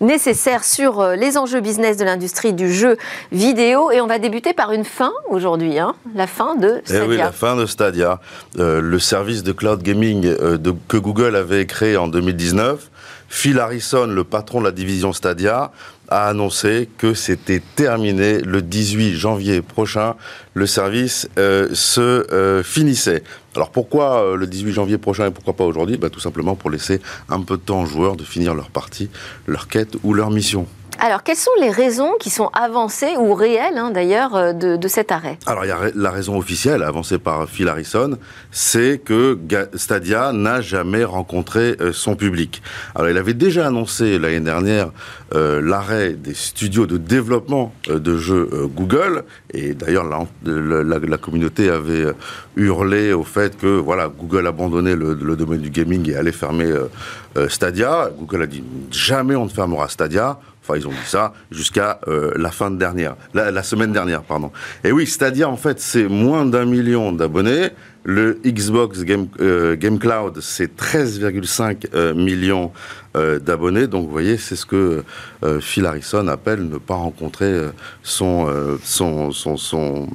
[0.00, 2.96] nécessaire sur euh, les enjeux business de l'industrie du jeu
[3.32, 3.90] vidéo.
[3.90, 7.04] Et on va débuter par une fin aujourd'hui, hein, la fin de Stadia.
[7.04, 8.20] Eh oui, la fin de Stadia,
[8.58, 12.90] euh, le service de cloud gaming euh, que Google avait créé en 2019.
[13.28, 15.70] Phil Harrison, le patron de la division Stadia,
[16.08, 20.14] a annoncé que c'était terminé le 18 janvier prochain.
[20.54, 23.22] Le service euh, se euh, finissait.
[23.54, 25.98] Alors pourquoi euh, le 18 janvier prochain et pourquoi pas aujourd'hui?
[25.98, 29.10] Bah, Tout simplement pour laisser un peu de temps aux joueurs de finir leur partie,
[29.46, 30.66] leur quête ou leur mission.
[31.00, 35.12] Alors, quelles sont les raisons qui sont avancées ou réelles, hein, d'ailleurs, euh, de, cet
[35.12, 35.38] arrêt?
[35.46, 38.18] Alors, il y a la raison officielle avancée par Phil Harrison,
[38.50, 39.38] c'est que
[39.74, 42.62] Stadia n'a jamais rencontré euh, son public.
[42.96, 44.90] Alors, il avait déjà annoncé l'année dernière
[45.34, 49.24] euh, l'arrêt des studios de développement de jeux Google,
[49.54, 50.04] et d'ailleurs,
[50.44, 52.06] la, communauté avait
[52.56, 56.72] hurlé au fait que, voilà, Google abandonnait le, le domaine du gaming et allait fermer
[57.48, 58.10] Stadia.
[58.18, 62.32] Google a dit jamais on ne fermera Stadia Enfin, ils ont dit ça jusqu'à euh,
[62.36, 64.50] la fin de dernière, la, semaine dernière, pardon.
[64.84, 67.70] Et oui, Stadia, en fait, c'est moins d'un million d'abonnés.
[68.04, 72.72] Le Xbox Game, euh, Game Cloud, c'est 13,5 euh, millions
[73.14, 73.88] d'abonnés.
[73.88, 75.02] Donc, vous voyez, c'est ce que
[75.60, 77.62] Phil Harrison appelle ne pas rencontrer
[78.04, 78.46] son,
[78.84, 80.06] son, son, son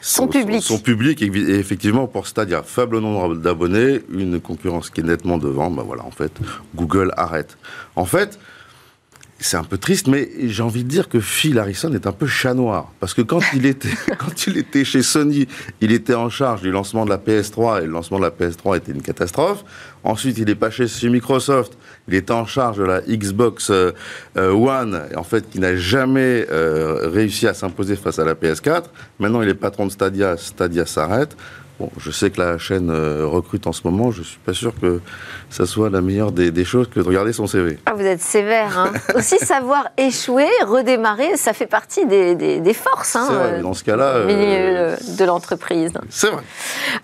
[0.00, 0.62] son, public.
[0.62, 5.72] Son, public, et effectivement, pour Stadia, faible nombre d'abonnés, une concurrence qui est nettement devant,
[5.72, 6.30] ben voilà, en fait,
[6.76, 7.58] Google arrête.
[7.96, 8.38] En fait,
[9.40, 12.26] c'est un peu triste, mais j'ai envie de dire que Phil Harrison est un peu
[12.26, 12.92] chat noir.
[12.98, 15.46] Parce que quand il était, quand il était chez Sony,
[15.80, 18.78] il était en charge du lancement de la PS3, et le lancement de la PS3
[18.78, 19.64] était une catastrophe.
[20.02, 21.74] Ensuite, il est passé chez Microsoft,
[22.08, 23.92] il était en charge de la Xbox euh,
[24.36, 28.84] euh, One, en fait, qui n'a jamais euh, réussi à s'imposer face à la PS4.
[29.20, 31.36] Maintenant, il est patron de Stadia, Stadia s'arrête.
[31.78, 34.10] Bon, je sais que la chaîne euh, recrute en ce moment.
[34.10, 35.00] Je suis pas sûr que
[35.48, 37.78] ça soit la meilleure des, choses que de regarder son CV.
[37.86, 38.76] Ah, vous êtes sévère.
[38.76, 43.14] Hein Aussi, savoir échouer, redémarrer, ça fait partie des, des, forces.
[43.14, 44.06] Hein, vrai, dans ce cas-là.
[44.16, 45.92] Euh, de l'entreprise.
[46.10, 46.42] C'est vrai.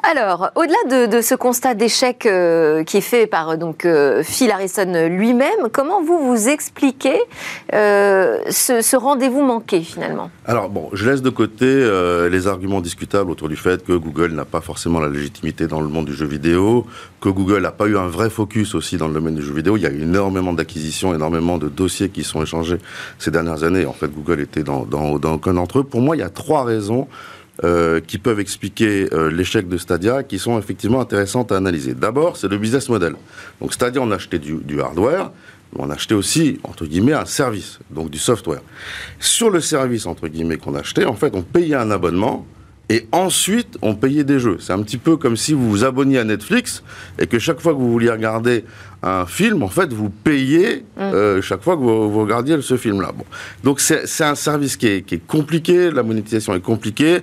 [0.03, 3.87] Alors, au-delà de, ce constat d'échec euh, qui est fait par donc,
[4.23, 7.21] Phil Harrison lui-même, comment vous vous expliquez
[7.71, 10.31] ce, ce rendez-vous manqué finalement?
[10.47, 11.65] Alors, bon, je laisse de côté
[12.29, 15.89] les arguments discutables autour du fait que Google n'a pas forcément la légitimité dans le
[15.89, 16.87] monde du jeu vidéo,
[17.21, 19.77] que Google n'a pas eu un vrai focus aussi dans le domaine du jeu vidéo.
[19.77, 22.79] Il y a eu énormément d'acquisitions, énormément de dossiers qui sont échangés
[23.19, 23.87] ces dernières années.
[23.87, 25.85] En fait, Google était dans, dans, aucun d'entre eux.
[25.85, 27.07] Pour moi, il y a trois raisons
[27.63, 31.95] euh, qui peuvent expliquer euh, l'échec de Stadia, qui sont effectivement intéressantes à analyser.
[31.95, 33.15] D'abord, c'est le business model.
[33.61, 35.31] Donc Stadia, on a acheté du, hardware,
[35.73, 38.61] mais on achetait aussi, entre guillemets, un service, donc du software.
[39.21, 42.45] Sur le service, entre guillemets, qu'on achetait, en fait, on payait un abonnement
[42.91, 44.59] et ensuite, on payait des jeux.
[44.61, 46.83] C'est un petit peu comme si vous vous abonniez à Netflix
[47.19, 48.65] et que chaque fois que vous vouliez regarder
[49.03, 51.01] un film, en fait, vous payez mm.
[51.01, 53.13] euh, chaque fois que vous, regardiez ce film-là.
[53.17, 53.25] Bon.
[53.63, 57.21] Donc c'est un service qui est, compliqué, la monétisation est compliquée,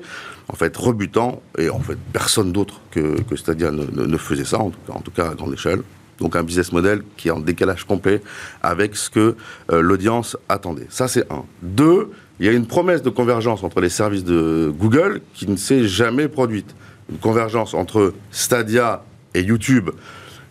[0.48, 4.72] en fait rebutant, et en fait personne d'autre que, que, Stadia ne, faisait ça, en
[4.72, 5.82] tout, cas, en tout cas à grande échelle.
[6.20, 8.22] Donc un business model qui est en décalage complet
[8.62, 9.36] avec ce que
[9.72, 10.86] euh, l'audience attendait.
[10.90, 11.46] Ça c'est un.
[11.64, 15.56] Deux, il y a une promesse de convergence entre les services de Google qui ne
[15.56, 16.76] s'est jamais produite.
[17.12, 19.04] Une convergence entre Stadia
[19.36, 19.92] et YouTube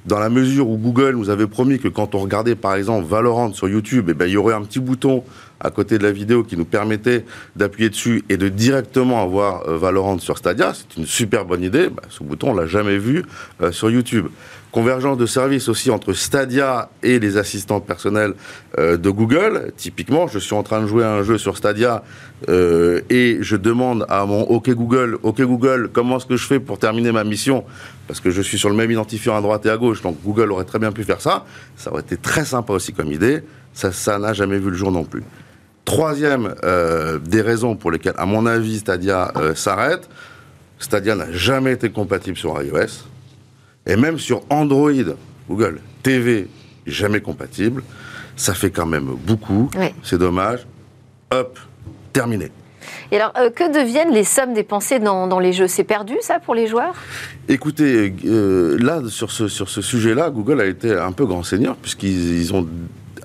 [0.06, 3.52] dans la mesure où Google nous avait promis que quand on regardait par exemple Valorant
[3.52, 5.24] sur YouTube, eh ben, il y aurait un petit bouton
[5.58, 7.24] à côté de la vidéo qui nous permettait
[7.56, 10.72] d'appuyer dessus et de directement avoir euh, Valorant sur Stadia.
[10.72, 11.88] C'est une super bonne idée.
[11.88, 13.24] Bah, ce bouton, on l'a jamais vu
[13.60, 14.28] euh, sur YouTube.
[14.72, 18.34] Convergence de services aussi entre Stadia et les assistants personnels
[18.78, 19.72] euh, de Google.
[19.76, 22.04] Typiquement, je suis en train de jouer un jeu sur Stadia
[22.48, 26.60] euh, et je demande à mon OK Google, OK Google, comment est-ce que je fais
[26.60, 27.64] pour terminer ma mission?
[28.06, 30.52] Parce que je suis sur le même identifiant à droite et à gauche, donc Google
[30.52, 31.44] aurait très bien pu faire ça.
[31.76, 33.42] Ça aurait été très sympa aussi comme idée.
[33.74, 35.24] Ça, ça n'a jamais vu le jour non plus.
[35.84, 40.08] Troisième euh, des raisons pour lesquelles, à mon avis, Stadia s'arrête,
[40.78, 43.09] Stadia n'a jamais été compatible sur iOS.
[43.90, 44.92] Et même sur Android,
[45.48, 46.48] Google TV,
[46.86, 47.82] jamais compatible.
[48.36, 49.68] Ça fait quand même beaucoup.
[50.04, 50.60] C'est dommage.
[51.32, 51.58] Hop,
[52.12, 52.52] terminé.
[53.10, 55.66] Et alors, euh, que deviennent les sommes dépensées dans, les jeux?
[55.66, 56.94] C'est perdu, ça, pour les joueurs?
[57.48, 61.74] Écoutez, euh, là, sur ce, sur ce sujet-là, Google a été un peu grand seigneur,
[61.74, 62.68] puisqu'ils ont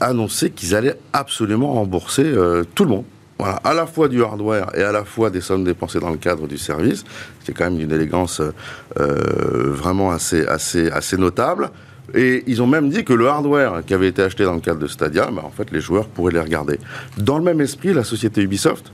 [0.02, 3.06] annoncé qu'ils allaient absolument rembourser euh, tout le monde.
[3.38, 6.18] Voilà, à la fois du hardware et à la fois des sommes dépensées dans le
[6.18, 7.04] cadre du service.
[7.44, 11.70] C'est quand même d'une élégance euh, vraiment assez, assez, assez notable.
[12.14, 14.80] Et ils ont même dit que le hardware qui avait été acheté dans le cadre
[14.80, 16.80] de Stadia, bah, en fait, les joueurs pourraient les regarder.
[17.18, 18.94] Dans le même esprit, la société Ubisoft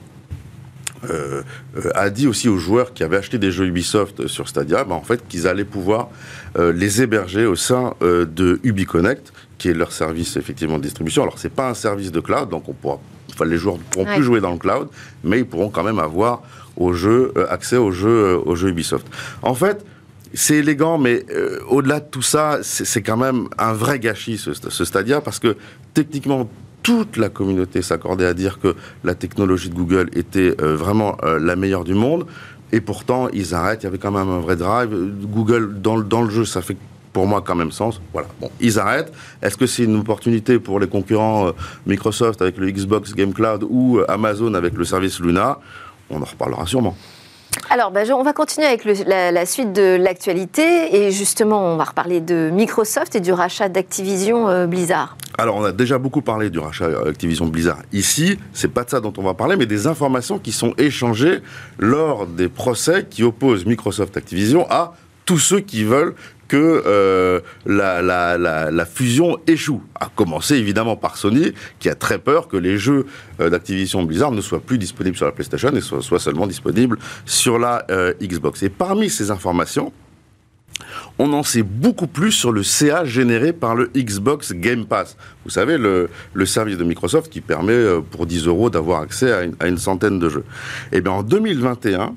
[1.10, 1.44] euh,
[1.78, 4.96] euh, a dit aussi aux joueurs qui avaient acheté des jeux Ubisoft sur Stadia, bah,
[4.96, 6.10] en fait, qu'ils allaient pouvoir
[6.58, 11.22] les héberger au sein de UbiConnect, qui est leur service effectivement de distribution.
[11.22, 13.00] Alors, c'est pas un service de cloud, donc on pourra
[13.34, 14.88] Enfin, les joueurs ne pourront plus jouer dans le cloud,
[15.24, 16.42] mais ils pourront quand même avoir
[16.78, 19.08] au jeu, euh, accès aux jeux, euh, au jeu Ubisoft.
[19.42, 19.86] En fait,
[20.34, 24.54] c'est élégant, mais euh, au-delà de tout ça, c'est quand même un vrai gâchis, ce,
[24.54, 25.58] ce, Stadia, parce que
[25.94, 26.50] techniquement,
[26.84, 31.84] toute la communauté s'accordait à dire que la technologie de Google était vraiment la meilleure
[31.84, 32.26] du monde.
[32.72, 33.84] Et pourtant, ils arrêtent.
[33.84, 34.90] Il y avait quand même un vrai drive.
[35.26, 36.78] Google, dans, dans le jeu, ça fait
[37.14, 38.02] pour moi quand même sens.
[38.14, 38.28] Voilà.
[38.40, 39.12] Bon, ils arrêtent.
[39.42, 41.52] Est-ce que c'est une opportunité pour les concurrents euh,
[41.86, 45.60] Microsoft avec le Xbox Game Cloud ou euh, Amazon avec le service Luna?
[46.10, 46.96] On en reparlera sûrement.
[47.70, 50.96] Alors, ben, on va continuer avec la, suite de l'actualité.
[50.96, 55.18] Et justement, on va reparler de Microsoft et du rachat d'Activision euh, Blizzard.
[55.38, 58.38] Alors, on a déjà beaucoup parlé du rachat d'Activision Blizzard ici.
[58.54, 61.40] C'est pas de ça dont on va parler, mais des informations qui sont échangées
[61.78, 64.94] lors des procès qui opposent Microsoft Activision à
[65.26, 66.16] tous ceux qui veulent
[66.52, 69.82] que euh, la, fusion échoue.
[69.98, 73.06] À commencer évidemment par Sony, qui a très peur que les jeux
[73.40, 77.58] euh, d'Activision Blizzard ne soient plus disponibles sur la PlayStation et soient, seulement disponibles sur
[77.58, 78.64] la euh, Xbox.
[78.64, 79.94] Et parmi ces informations,
[81.20, 85.16] on en sait beaucoup plus sur le CA généré par le Xbox Game Pass.
[85.46, 86.10] Vous savez, le,
[86.44, 90.20] service de Microsoft qui permet pour 10 euros d'avoir accès à une, à une, centaine
[90.20, 90.44] de jeux.
[90.92, 92.14] Eh bien, en 2021,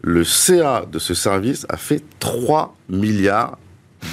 [0.00, 3.58] le CA de ce service a fait 3 milliards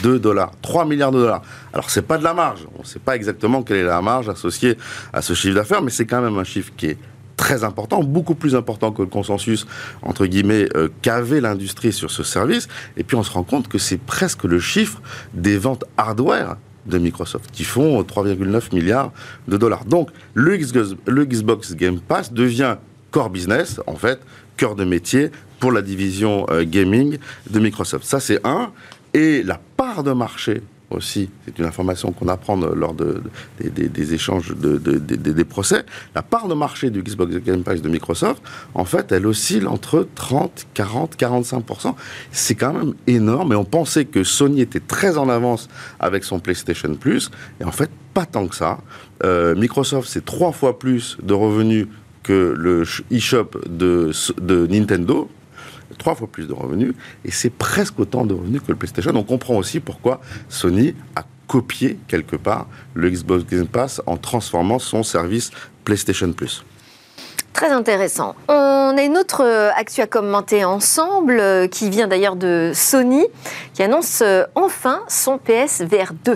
[0.02, 0.52] de dollars.
[0.62, 1.42] 3 milliards de dollars.
[1.74, 2.62] Alors, c'est pas de la marge.
[2.76, 4.78] On ne sait pas exactement quelle est la marge associée
[5.12, 6.98] à ce chiffre d'affaires, mais c'est quand même un chiffre qui est
[7.36, 9.66] très important, beaucoup plus important que le consensus,
[10.02, 12.68] entre guillemets, euh, qu'avait l'industrie sur ce service.
[12.96, 15.02] Et puis, on se rend compte que c'est presque le chiffre
[15.34, 19.12] des ventes hardware de Microsoft, qui font 3,9 milliards
[19.48, 19.86] de dollars.
[19.86, 22.76] Donc, le Xbox Game Pass devient
[23.12, 24.20] core business, en fait,
[24.58, 27.18] cœur de métier pour la division euh, gaming
[27.50, 28.06] de Microsoft.
[28.06, 28.72] Ça, c'est un.
[29.14, 30.62] Et la part de marché
[30.94, 33.22] aussi, c'est une information qu'on apprend lors de,
[33.60, 38.42] des, échanges de, des procès, la part de marché du Xbox Game Pass de Microsoft,
[38.74, 41.96] en fait, elle oscille entre 30, 40, 45%.
[42.32, 46.40] C'est quand même énorme et on pensait que Sony était très en avance avec son
[46.40, 48.80] PlayStation Plus et en fait, pas tant que ça.
[49.24, 51.88] Euh, Microsoft, c'est trois fois plus de revenus
[52.22, 55.30] que le eShop de, de Nintendo,
[55.94, 56.94] trois fois plus de revenus,
[57.26, 59.12] et c'est presque autant de revenus que le PlayStation.
[59.16, 64.80] On comprend aussi pourquoi Sony a copié quelque part le Xbox Game Pass en transformant
[64.80, 65.52] son service
[65.84, 66.64] PlayStation Plus.
[67.54, 68.36] Très intéressant.
[68.48, 73.28] On a une autre euh, actu à commenter ensemble, euh, qui vient d'ailleurs de Sony,
[73.76, 76.36] qui annonce euh, enfin son PSVR 2.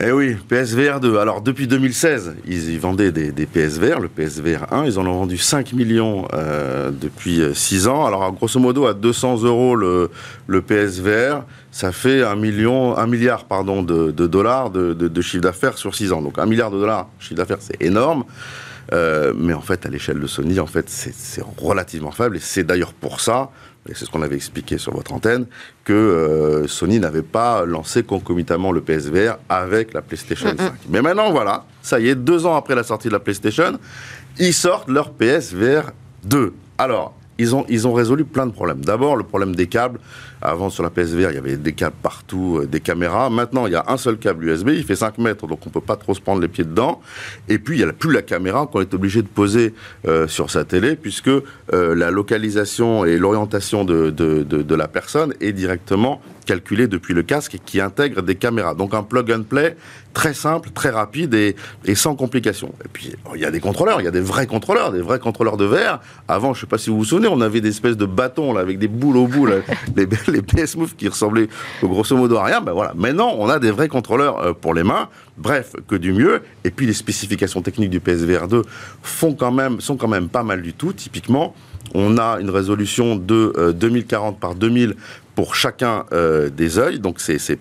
[0.00, 1.18] Eh oui, PSVR 2.
[1.18, 4.86] Alors depuis 2016, ils y vendaient des, PSVR, le PSVR 1.
[4.86, 8.04] Ils en ont vendu 5 millions euh, depuis 6 ans.
[8.04, 10.10] Alors grosso modo, à 200 euros le,
[10.48, 15.94] PSVR, ça fait un million, un milliard pardon de, dollars de, de, chiffre d'affaires sur
[15.94, 16.22] 6 ans.
[16.22, 18.24] Donc un milliard de dollars chiffre d'affaires, c'est énorme.
[18.92, 22.36] Euh, mais en fait, à l'échelle de Sony, en fait, c'est relativement faible.
[22.36, 23.50] Et c'est d'ailleurs pour ça,
[23.88, 25.46] et c'est ce qu'on avait expliqué sur votre antenne,
[25.84, 30.72] que euh, Sony n'avait pas lancé concomitamment le PSVR avec la PlayStation 5.
[30.88, 33.78] Mais maintenant, voilà, ça y est, deux ans après la sortie de la PlayStation,
[34.38, 35.92] ils sortent leur PSVR
[36.24, 36.52] 2.
[36.78, 38.84] Alors, ils ont, ils ont résolu plein de problèmes.
[38.84, 39.98] D'abord, le problème des câbles.
[40.40, 43.30] Avant, sur la PSVR, il y avait des câbles partout, euh, des caméras.
[43.30, 45.80] Maintenant, il y a un seul câble USB, il fait 5 mètres, donc on peut
[45.80, 47.00] pas trop se prendre les pieds dedans.
[47.48, 49.74] Et puis, il n'y a plus la caméra qu'on est obligé de poser
[50.06, 51.42] euh, sur sa télé, puisque euh,
[51.72, 57.58] la localisation et l'orientation de, de, de, la personne est directement calculée depuis le casque
[57.64, 58.74] qui intègre des caméras.
[58.74, 59.76] Donc un plug and play
[60.14, 61.54] très simple, très rapide et,
[61.94, 62.72] sans complications.
[62.84, 65.18] Et puis, il y a des contrôleurs, il y a des vrais contrôleurs, des vrais
[65.18, 66.00] contrôleurs de verre.
[66.28, 68.60] Avant, je sais pas si vous vous souvenez, on avait des espèces de bâtons là,
[68.60, 69.62] avec des boules au bout, les,
[70.28, 71.48] les PS Move qui ressemblaient
[71.82, 72.60] grosso modo à rien.
[72.60, 75.08] Ben voilà, maintenant, on a des vrais contrôleurs euh, pour les mains.
[75.36, 76.42] Bref, que du mieux.
[76.62, 78.62] Et puis, les spécifications techniques du PSVR 2
[79.02, 80.92] font quand même, sont quand même pas mal du tout.
[80.92, 81.54] Typiquement,
[81.92, 84.94] on a une résolution de euh, 2040 par 2000
[85.34, 87.00] pour chacun euh, des œils.
[87.00, 87.58] Donc, c'est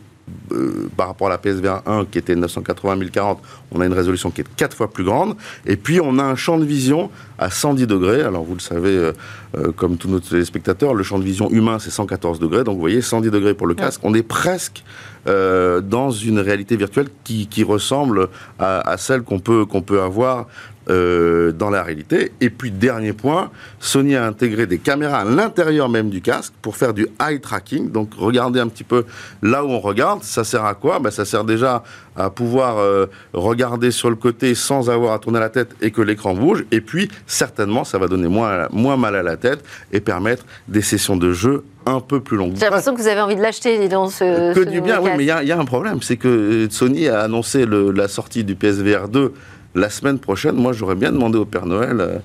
[0.54, 4.32] euh, par rapport à la PSVR 1 qui était 980 1040, on a une résolution
[4.32, 5.36] qui est quatre fois plus grande.
[5.66, 8.22] Et puis on a un champ de vision à 110 degrés.
[8.22, 9.12] Alors vous le savez, euh,
[9.58, 12.64] euh, comme tous nos téléspectateurs, le champ de vision humain c'est 114 degrés.
[12.64, 14.00] Donc vous voyez, 110 degrés pour le casque.
[14.04, 14.84] On est presque
[15.26, 18.28] dans une réalité virtuelle qui, qui ressemble
[18.60, 20.48] à, à celle qu'on peut, qu'on peut avoir
[20.90, 22.32] euh, dans la réalité.
[22.42, 26.76] Et puis, dernier point, Sony a intégré des caméras à l'intérieur même du casque pour
[26.76, 27.90] faire du eye tracking.
[27.90, 29.06] Donc, regardez un petit peu
[29.42, 30.24] là où on regarde.
[30.24, 31.00] Ça sert à quoi?
[31.00, 31.84] Ben, Ça sert déjà
[32.16, 36.02] à pouvoir euh, regarder sur le côté sans avoir à tourner la tête et que
[36.02, 36.66] l'écran bouge.
[36.72, 40.82] Et puis, certainement, ça va donner moins, moins mal à la tête et permettre des
[40.82, 42.54] sessions de jeu un peu plus longues.
[42.56, 44.54] J'ai l'impression que vous avez envie de l'acheter dans ce.
[44.54, 46.02] Que ce du bien, oui, mais il y, y, a un problème.
[46.02, 49.34] C'est que Sony a annoncé le, la sortie du PSVR 2
[49.76, 52.18] la semaine prochaine, moi, j'aurais bien demandé au Père Noël euh,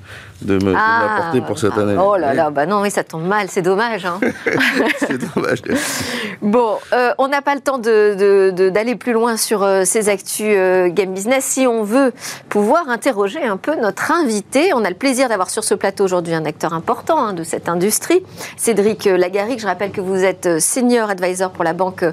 [0.42, 1.96] de me ah, l'apporter pour cette année.
[1.98, 4.04] Oh là là, bah non, oui, ça tombe mal, c'est dommage.
[4.04, 4.20] Hein.
[4.98, 5.62] c'est dommage.
[6.42, 10.10] bon, euh, on n'a pas le temps d'aller de, de, plus loin sur euh, ces
[10.10, 10.56] actus
[10.92, 11.44] game business.
[11.44, 12.12] Si on veut
[12.50, 16.34] pouvoir interroger un peu notre invité, on a le plaisir d'avoir sur ce plateau aujourd'hui
[16.34, 18.22] un acteur important hein, de cette industrie,
[18.58, 19.58] Cédric Lagaric.
[19.58, 22.04] Je rappelle que vous êtes senior advisor pour la banque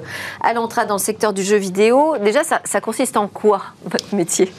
[0.42, 2.16] Alantra dans le secteur du jeu vidéo.
[2.22, 4.50] Déjà, ça, ça consiste en quoi, votre métier?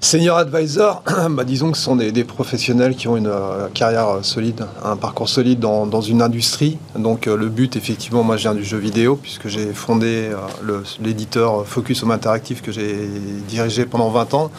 [0.00, 4.64] Senior advisor, bah disons que ce sont des, professionnels qui ont une euh, carrière solide,
[4.84, 6.78] un parcours solide dans, dans une industrie.
[6.96, 10.30] Donc euh, le but, effectivement, moi je viens du jeu vidéo, puisque j'ai fondé
[10.68, 13.08] euh, l'éditeur Focus Home Interactive que j'ai
[13.48, 14.52] dirigé pendant 20 ans.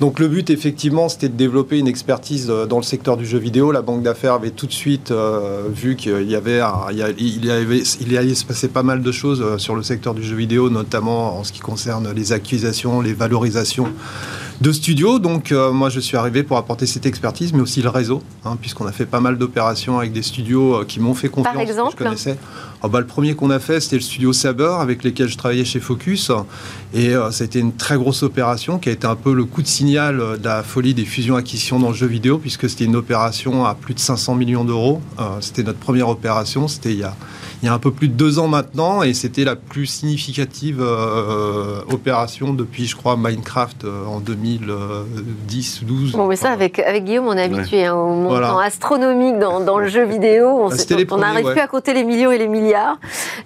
[0.00, 3.72] Donc le but, effectivement, c'était de développer une expertise dans le secteur du jeu vidéo.
[3.72, 7.02] La banque d'affaires avait tout de suite euh, vu qu'il y avait, il y,
[7.50, 10.36] avait, il y allait se passer pas mal de choses sur le secteur du jeu
[10.36, 13.88] vidéo, notamment en ce qui concerne les accusations, les valorisations
[14.60, 15.18] de studios.
[15.18, 18.56] Donc euh, moi je suis arrivé pour apporter cette expertise, mais aussi le réseau, hein,
[18.60, 21.54] puisqu'on a fait pas mal d'opérations avec des studios euh, qui m'ont fait confiance.
[21.54, 22.38] Par exemple que je connaissais.
[22.84, 25.64] Oh, bah, le premier qu'on a fait, c'était le studio Saber, avec lesquels je travaillais
[25.64, 26.30] chez Focus.
[26.94, 29.66] Et euh, été une très grosse opération qui a été un peu le coup de
[29.66, 33.64] signal euh, de la folie des fusions-acquisitions dans le jeu vidéo, puisque c'était une opération
[33.64, 35.00] à plus de 500 millions d'euros.
[35.18, 37.16] Euh, c'était notre première opération, c'était il y a
[37.62, 40.80] il y a un peu plus de deux ans maintenant, et c'était la plus significative
[40.80, 46.12] euh, opération depuis, je crois, Minecraft euh, en 2010 12.
[46.12, 47.84] Bon, mais ça, avec, avec Guillaume, on est habitué ouais.
[47.86, 48.60] hein, au montant voilà.
[48.60, 50.68] astronomique dans, dans, le jeu vidéo.
[51.10, 51.52] On n'arrive ouais.
[51.52, 52.98] plus à compter les millions et les milliards.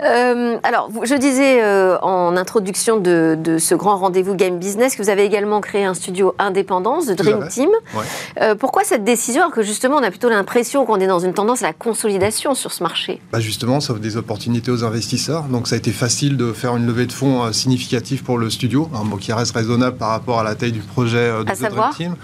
[0.02, 5.02] Euh, alors, je disais euh, en introduction de, de ce grand rendez-vous Game Business que
[5.02, 7.70] vous avez également créé un studio indépendance, de Dream Team.
[7.94, 8.04] Ouais.
[8.40, 11.34] Euh, pourquoi cette décision alors que justement on a plutôt l'impression qu'on est dans une
[11.34, 13.20] tendance à la consolidation sur ce marché?
[13.32, 15.44] Bah Justement, ça des opportunités aux investisseurs.
[15.44, 18.50] Donc ça a été facile de faire une levée de fonds euh, significative pour le
[18.50, 21.50] studio, un mot qui reste raisonnable par rapport à la taille du projet euh, de
[21.50, 22.16] à The Dream Team.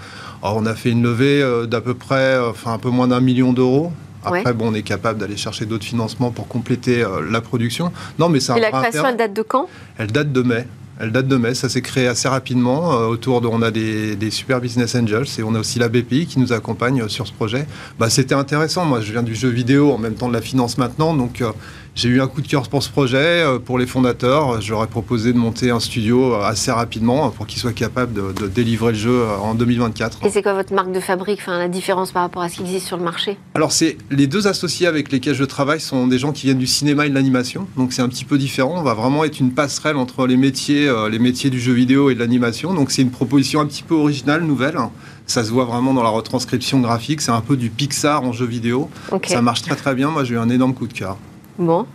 [0.43, 3.19] Alors on a fait une levée euh, d'à peu près, enfin un peu moins d'un
[3.19, 3.91] million d'euros.
[4.23, 4.53] Après, ouais.
[4.53, 7.91] bon, on est capable d'aller chercher d'autres financements pour compléter euh, la production.
[8.17, 9.67] Non, mais c'est Et la création, elle date de quand?
[9.97, 10.67] Elle date de mai.
[11.01, 12.93] Elle date de mai, ça s'est créé assez rapidement.
[12.93, 15.87] Euh, autour de, on a des, des, super business angels et on a aussi la
[15.87, 17.65] BPI qui nous accompagne sur ce projet.
[17.97, 18.83] Bah, C'était intéressant.
[18.83, 21.51] Moi, je viens du jeu vidéo en même temps de la finance maintenant, donc euh,
[21.95, 24.61] j'ai eu un coup de cœur pour ce projet, pour les fondateurs.
[24.61, 28.47] Je leur ai proposé de monter un studio assez rapidement pour qu'ils soient capables de,
[28.47, 30.25] délivrer le jeu en 2024.
[30.25, 32.61] Et c'est quoi votre marque de fabrique, enfin, la différence par rapport à ce qui
[32.61, 33.37] existe sur le marché?
[33.55, 36.67] Alors, c'est les deux associés avec lesquels je travaille sont des gens qui viennent du
[36.67, 38.75] cinéma et de l'animation, donc c'est un petit peu différent.
[38.77, 42.15] On va vraiment être une passerelle entre les métiers, les métiers du jeu vidéo et
[42.15, 42.73] de l'animation.
[42.73, 44.77] Donc, c'est une proposition un petit peu originale, nouvelle.
[45.25, 47.21] Ça se voit vraiment dans la retranscription graphique.
[47.21, 48.89] C'est un peu du Pixar en jeu vidéo.
[49.27, 50.09] Ça marche très très bien.
[50.09, 51.17] Moi, j'ai eu un énorme coup de cœur.
[51.59, 51.85] Bon.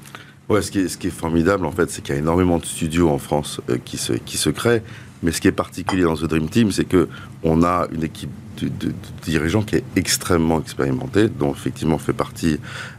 [0.49, 2.59] Ouais, ce qui est, ce qui est formidable, en fait, c'est qu'il y a énormément
[2.59, 4.83] de studios en France euh, qui, se, qui se créent.
[5.23, 8.93] Mais ce qui est particulier dans The Dream Team, c'est qu'on a une équipe de,
[9.23, 12.59] dirigeants qui est extrêmement expérimentée, dont effectivement fait partie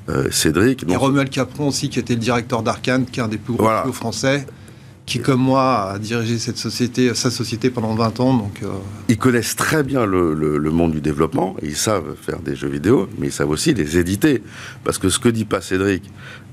[0.10, 0.84] euh, Cédric.
[0.90, 3.64] Et Romuald Capron aussi, qui était le directeur d'Arkane, qui est un des plus gros
[3.64, 3.86] voilà.
[3.92, 4.48] français
[5.06, 8.34] qui, comme moi, a dirigé cette société, sa société pendant 20 ans.
[8.34, 8.68] Donc, euh,
[9.08, 13.08] Ils connaissent très bien le, le, monde du développement, ils savent faire des jeux vidéo,
[13.20, 14.42] mais ils savent aussi les éditer.
[14.84, 16.04] Parce que ce que dit pas Cédric,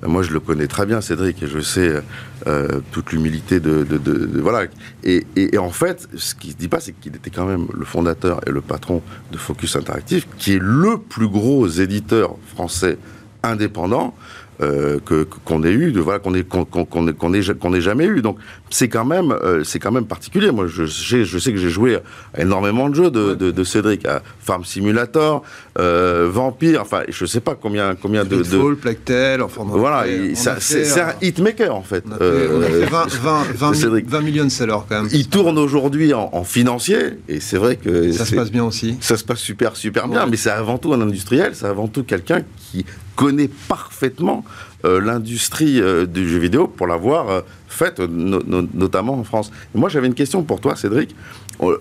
[0.05, 2.03] euh, moi je le connais très bien, Cédric, et je sais
[2.47, 4.65] euh, toute l'humilité de, de, Voilà.
[5.03, 8.41] Et, et, en fait, ce qu'il dit pas, c'est qu'il était quand même le fondateur
[8.47, 12.99] et le patron de Focus Interactive, qui est le plus gros éditeur français
[13.43, 14.15] indépendant.
[14.63, 14.99] Euh,
[15.45, 18.23] qu'on ait eu, de voilà qu'on ait qu'on qu'on ait qu'on ait jamais eu.
[18.23, 18.39] Donc
[18.71, 20.53] c'est quand même euh, c'est quand même particulier.
[20.53, 21.99] Moi je sais je sais que j'ai joué
[22.39, 25.43] énormément de jeux de, de, de Cédric à Farm Simulator,
[25.79, 28.75] euh, Vampire, enfin je sais pas combien combien de, de...
[28.75, 30.05] Plectel, enfin voilà,
[30.35, 32.05] c'est un hitmaker en fait.
[32.07, 35.09] Fait, 20, 20, 20, 20, millions de sellers quand même.
[35.13, 38.97] Il tourne aujourd'hui en, en, financier et c'est vrai que ça se passe bien aussi.
[39.01, 42.05] Ça se passe super super bien, mais c'est avant tout un industriel, c'est avant tout
[42.05, 42.85] quelqu'un qui
[43.17, 44.45] connaît parfaitement
[44.85, 49.53] euh, l'industrie euh, du jeu vidéo pour l'avoir euh, faite, notamment en France.
[49.75, 51.15] moi, j'avais une question pour toi, Cédric.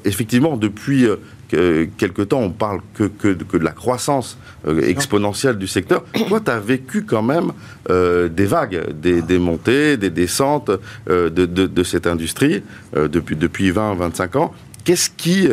[0.06, 1.08] effectivement, depuis
[1.50, 4.38] quelque temps, on parle que, que, de la croissance
[4.84, 6.06] exponentielle du secteur.
[6.30, 7.52] Toi, tu as vécu quand même
[7.90, 10.72] des vagues, des, montées, des descentes
[11.10, 12.64] de, de, cette industrie
[12.96, 14.54] depuis, depuis 20-25 ans.
[14.84, 15.48] Qu'est-ce qui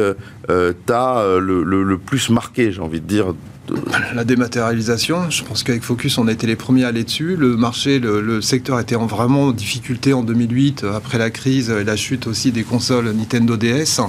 [0.87, 3.35] t'a le, le, plus marqué, j'ai envie de dire,
[4.15, 7.37] la dématérialisation, je pense qu'avec Focus, on a été les premiers à aller dessus.
[7.37, 11.97] Le marché, le, secteur était en vraiment difficulté en 2008, après la crise et la
[11.97, 14.01] chute aussi des consoles Nintendo DS.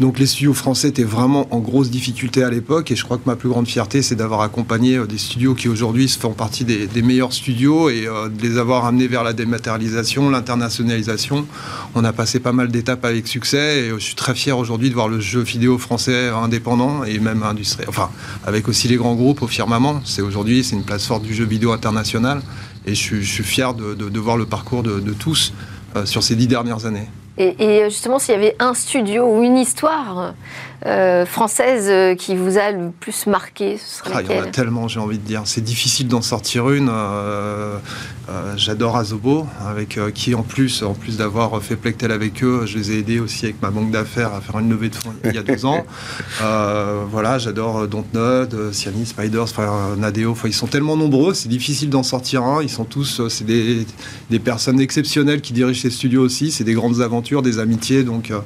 [0.00, 3.26] Donc les studios français étaient vraiment en grosse difficulté à l'époque et je crois que
[3.26, 7.02] ma plus grande fierté c'est d'avoir accompagné euh, des studios qui aujourd'hui font partie des,
[7.02, 11.46] meilleurs studios et euh, de les avoir amenés vers la dématérialisation, l'internationalisation.
[11.94, 14.94] On a passé pas mal d'étapes avec succès et je suis très fier aujourd'hui de
[14.94, 17.86] voir le jeu vidéo français indépendant et même industriel.
[17.90, 18.08] Enfin,
[18.46, 20.00] avec aussi les grands groupes au firmament.
[20.06, 22.40] C'est aujourd'hui c'est une place forte du jeu vidéo international
[22.86, 25.52] et je, suis fier de, voir le parcours de, tous
[25.94, 27.08] euh, sur ces dix dernières années.
[27.40, 30.34] Et, justement, s'il y avait un studio ou une histoire
[30.86, 34.46] euh, française euh, qui vous a le plus marqué, ce ah, Il y en a
[34.46, 35.42] tellement, j'ai envie de dire.
[35.44, 36.88] C'est difficile d'en sortir une.
[36.90, 37.78] Euh,
[38.56, 42.92] j'adore Azobo, avec qui en plus, en plus d'avoir fait Plectel avec eux, je les
[42.92, 45.38] ai aidés aussi avec ma banque d'affaires à faire une levée de fonds il y
[45.38, 45.84] a deux ans.
[47.10, 49.46] voilà, j'adore Dontnod, Ciani, Spiders,
[49.98, 50.36] Nadeo.
[50.44, 52.62] ils sont tellement nombreux, c'est difficile d'en sortir un.
[52.62, 53.84] Ils sont tous, c'est des,
[54.30, 56.50] des personnes exceptionnelles qui dirigent ces studios aussi.
[56.52, 58.04] C'est des grandes aventures des amitiés.
[58.04, 58.40] Donc, euh,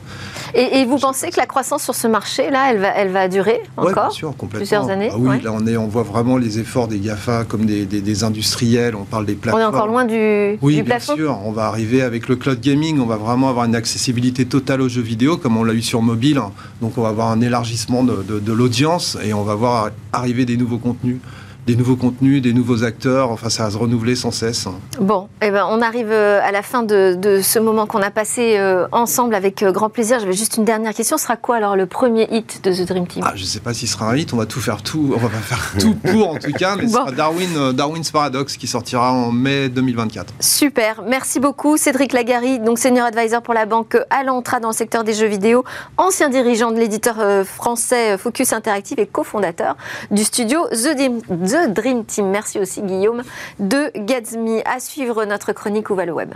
[0.55, 4.17] et, vous pensez que la croissance sur ce marché-là, elle va, elle va durer encore
[4.51, 7.67] Plusieurs années ah Oui, là on, est, on voit vraiment les efforts des GAFA comme
[7.67, 9.63] des, des, industriels, on parle des plateformes.
[9.63, 11.39] On est encore loin du, oui, bien sûr.
[11.45, 14.89] On va arriver avec le cloud gaming, on va vraiment avoir une accessibilité totale aux
[14.89, 16.41] jeux vidéo comme on l'a eu sur mobile.
[16.81, 20.57] Donc on va avoir un élargissement de, de l'audience et on va voir arriver des
[20.57, 21.19] nouveaux contenus
[21.67, 23.31] des nouveaux contenus, des nouveaux acteurs.
[23.31, 24.69] Enfin, ça va se renouveler sans cesse.
[25.01, 28.57] Bon, eh ben, on arrive euh, à la fin de, ce moment qu'on a passé
[28.59, 30.21] euh, ensemble avec euh, grand plaisir.
[30.21, 31.17] J'avais juste une dernière question.
[31.17, 33.23] Ce sera quoi alors le premier hit de The Dream Team?
[33.27, 34.33] Ah, Je ne sais pas s'il sera un hit.
[34.35, 35.13] On va tout faire tout.
[35.15, 36.77] On va faire tout pour en tout cas.
[36.77, 40.35] Mais ce sera Darwin, Darwin's Paradox qui sortira en mai 2024.
[40.41, 41.03] Super.
[41.09, 45.15] Merci beaucoup, Cédric Lagari, donc senior advisor pour la banque Alantra dans le secteur des
[45.15, 45.65] jeux vidéo,
[45.97, 49.77] ancien dirigeant de l'éditeur français Focus Interactive et cofondateur
[50.11, 51.21] du studio The Dream.
[51.69, 52.31] Dream Team.
[52.31, 53.23] Merci aussi Guillaume
[53.59, 54.63] de Gatsby.
[54.65, 56.35] À suivre notre chronique Où va le web?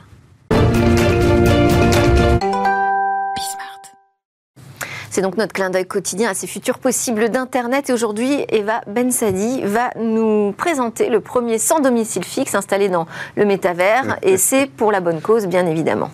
[5.10, 7.90] C'est donc notre clin d'œil quotidien à ces futurs possibles d'Internet.
[7.90, 13.44] Et aujourd'hui, Eva Bensadi va nous présenter le premier sans domicile fixe installé dans le
[13.44, 14.18] métavers.
[14.22, 16.10] Et c'est pour la bonne cause, bien évidemment.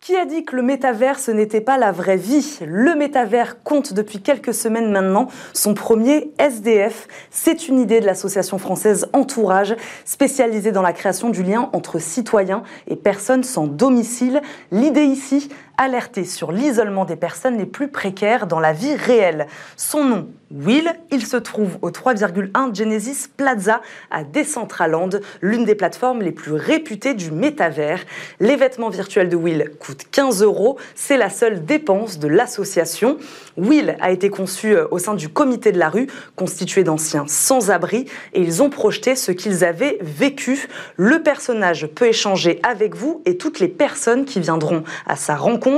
[0.00, 2.58] Qui a dit que le métavers, ce n'était pas la vraie vie?
[2.66, 7.06] Le métavers compte depuis quelques semaines maintenant son premier SDF.
[7.30, 9.76] C'est une idée de l'association française Entourage,
[10.06, 14.40] spécialisée dans la création du lien entre citoyens et personnes sans domicile.
[14.72, 19.46] L'idée ici, alerter sur l'isolement des personnes les plus précaires dans la vie réelle.
[19.78, 25.08] Son nom, Will, il se trouve au 3,1 Genesis Plaza à Decentraland,
[25.40, 28.00] l'une des plateformes les plus réputées du métavers.
[28.40, 33.16] Les vêtements virtuels de Will coûtent 15 euros, c'est la seule dépense de l'association.
[33.56, 38.06] Will a été conçu euh, au sein du comité de la rue, constitué d'anciens sans-abri,
[38.34, 40.68] et ils ont projeté ce qu'ils avaient vécu.
[40.96, 45.69] Le personnage peut échanger avec vous et toutes les personnes qui viendront à sa rencontre,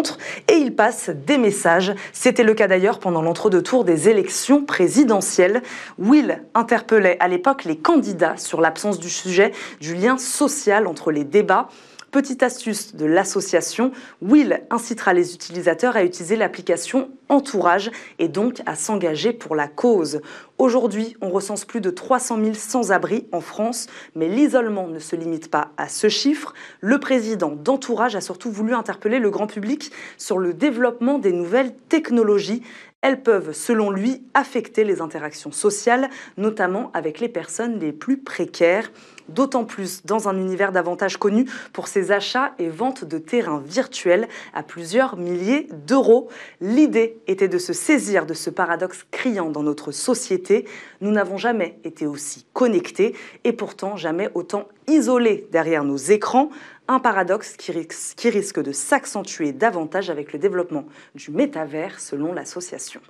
[0.49, 1.93] et il passe des messages.
[2.13, 5.63] C'était le cas d'ailleurs pendant l'entre-deux-tours des élections présidentielle.
[5.99, 11.25] Will interpellait à l'époque les candidats sur l'absence du sujet du lien social entre les
[11.25, 11.69] débats.
[12.13, 13.91] Petite astuce de l'association,
[14.21, 20.21] Will incitera les utilisateurs à utiliser l'application Entourage et donc à s'engager pour la cause.
[20.59, 25.51] Aujourd'hui, on recense plus de 300 000 sans-abri en France, mais l'isolement ne se limite
[25.51, 26.53] pas à ce chiffre.
[26.81, 31.75] Le président d'Entourage a surtout voulu interpeller le grand public sur le développement des nouvelles
[31.89, 32.63] technologies
[33.03, 38.93] elles peuvent, selon lui, affecter les interactions sociales, notamment avec les personnes les plus précaires
[39.29, 44.29] d'autant plus dans un univers davantage connu pour ses achats et ventes de terrains virtuels
[44.55, 46.29] à plusieurs milliers d'euros.
[46.61, 50.67] L'idée était de se saisir de ce paradoxe criant dans notre société.
[51.01, 53.15] Nous n'avons jamais été aussi connectés
[53.45, 56.51] et pourtant jamais autant isolés derrière nos écrans.
[56.89, 63.01] Un paradoxe qui risque, de s'accentuer davantage avec le développement du métavers selon l'association.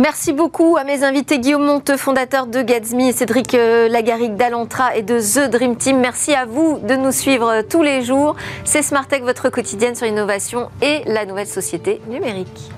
[0.00, 4.96] Merci beaucoup à mes invités Guillaume Monte, fondateur de Gatsby, et Cédric euh, Lagaric d'Alantra
[4.96, 6.00] et de The Dream Team.
[6.00, 8.34] Merci à vous de nous suivre tous les jours.
[8.64, 12.70] C'est Smartech, votre quotidienne sur l'innovation et la nouvelle société numérique.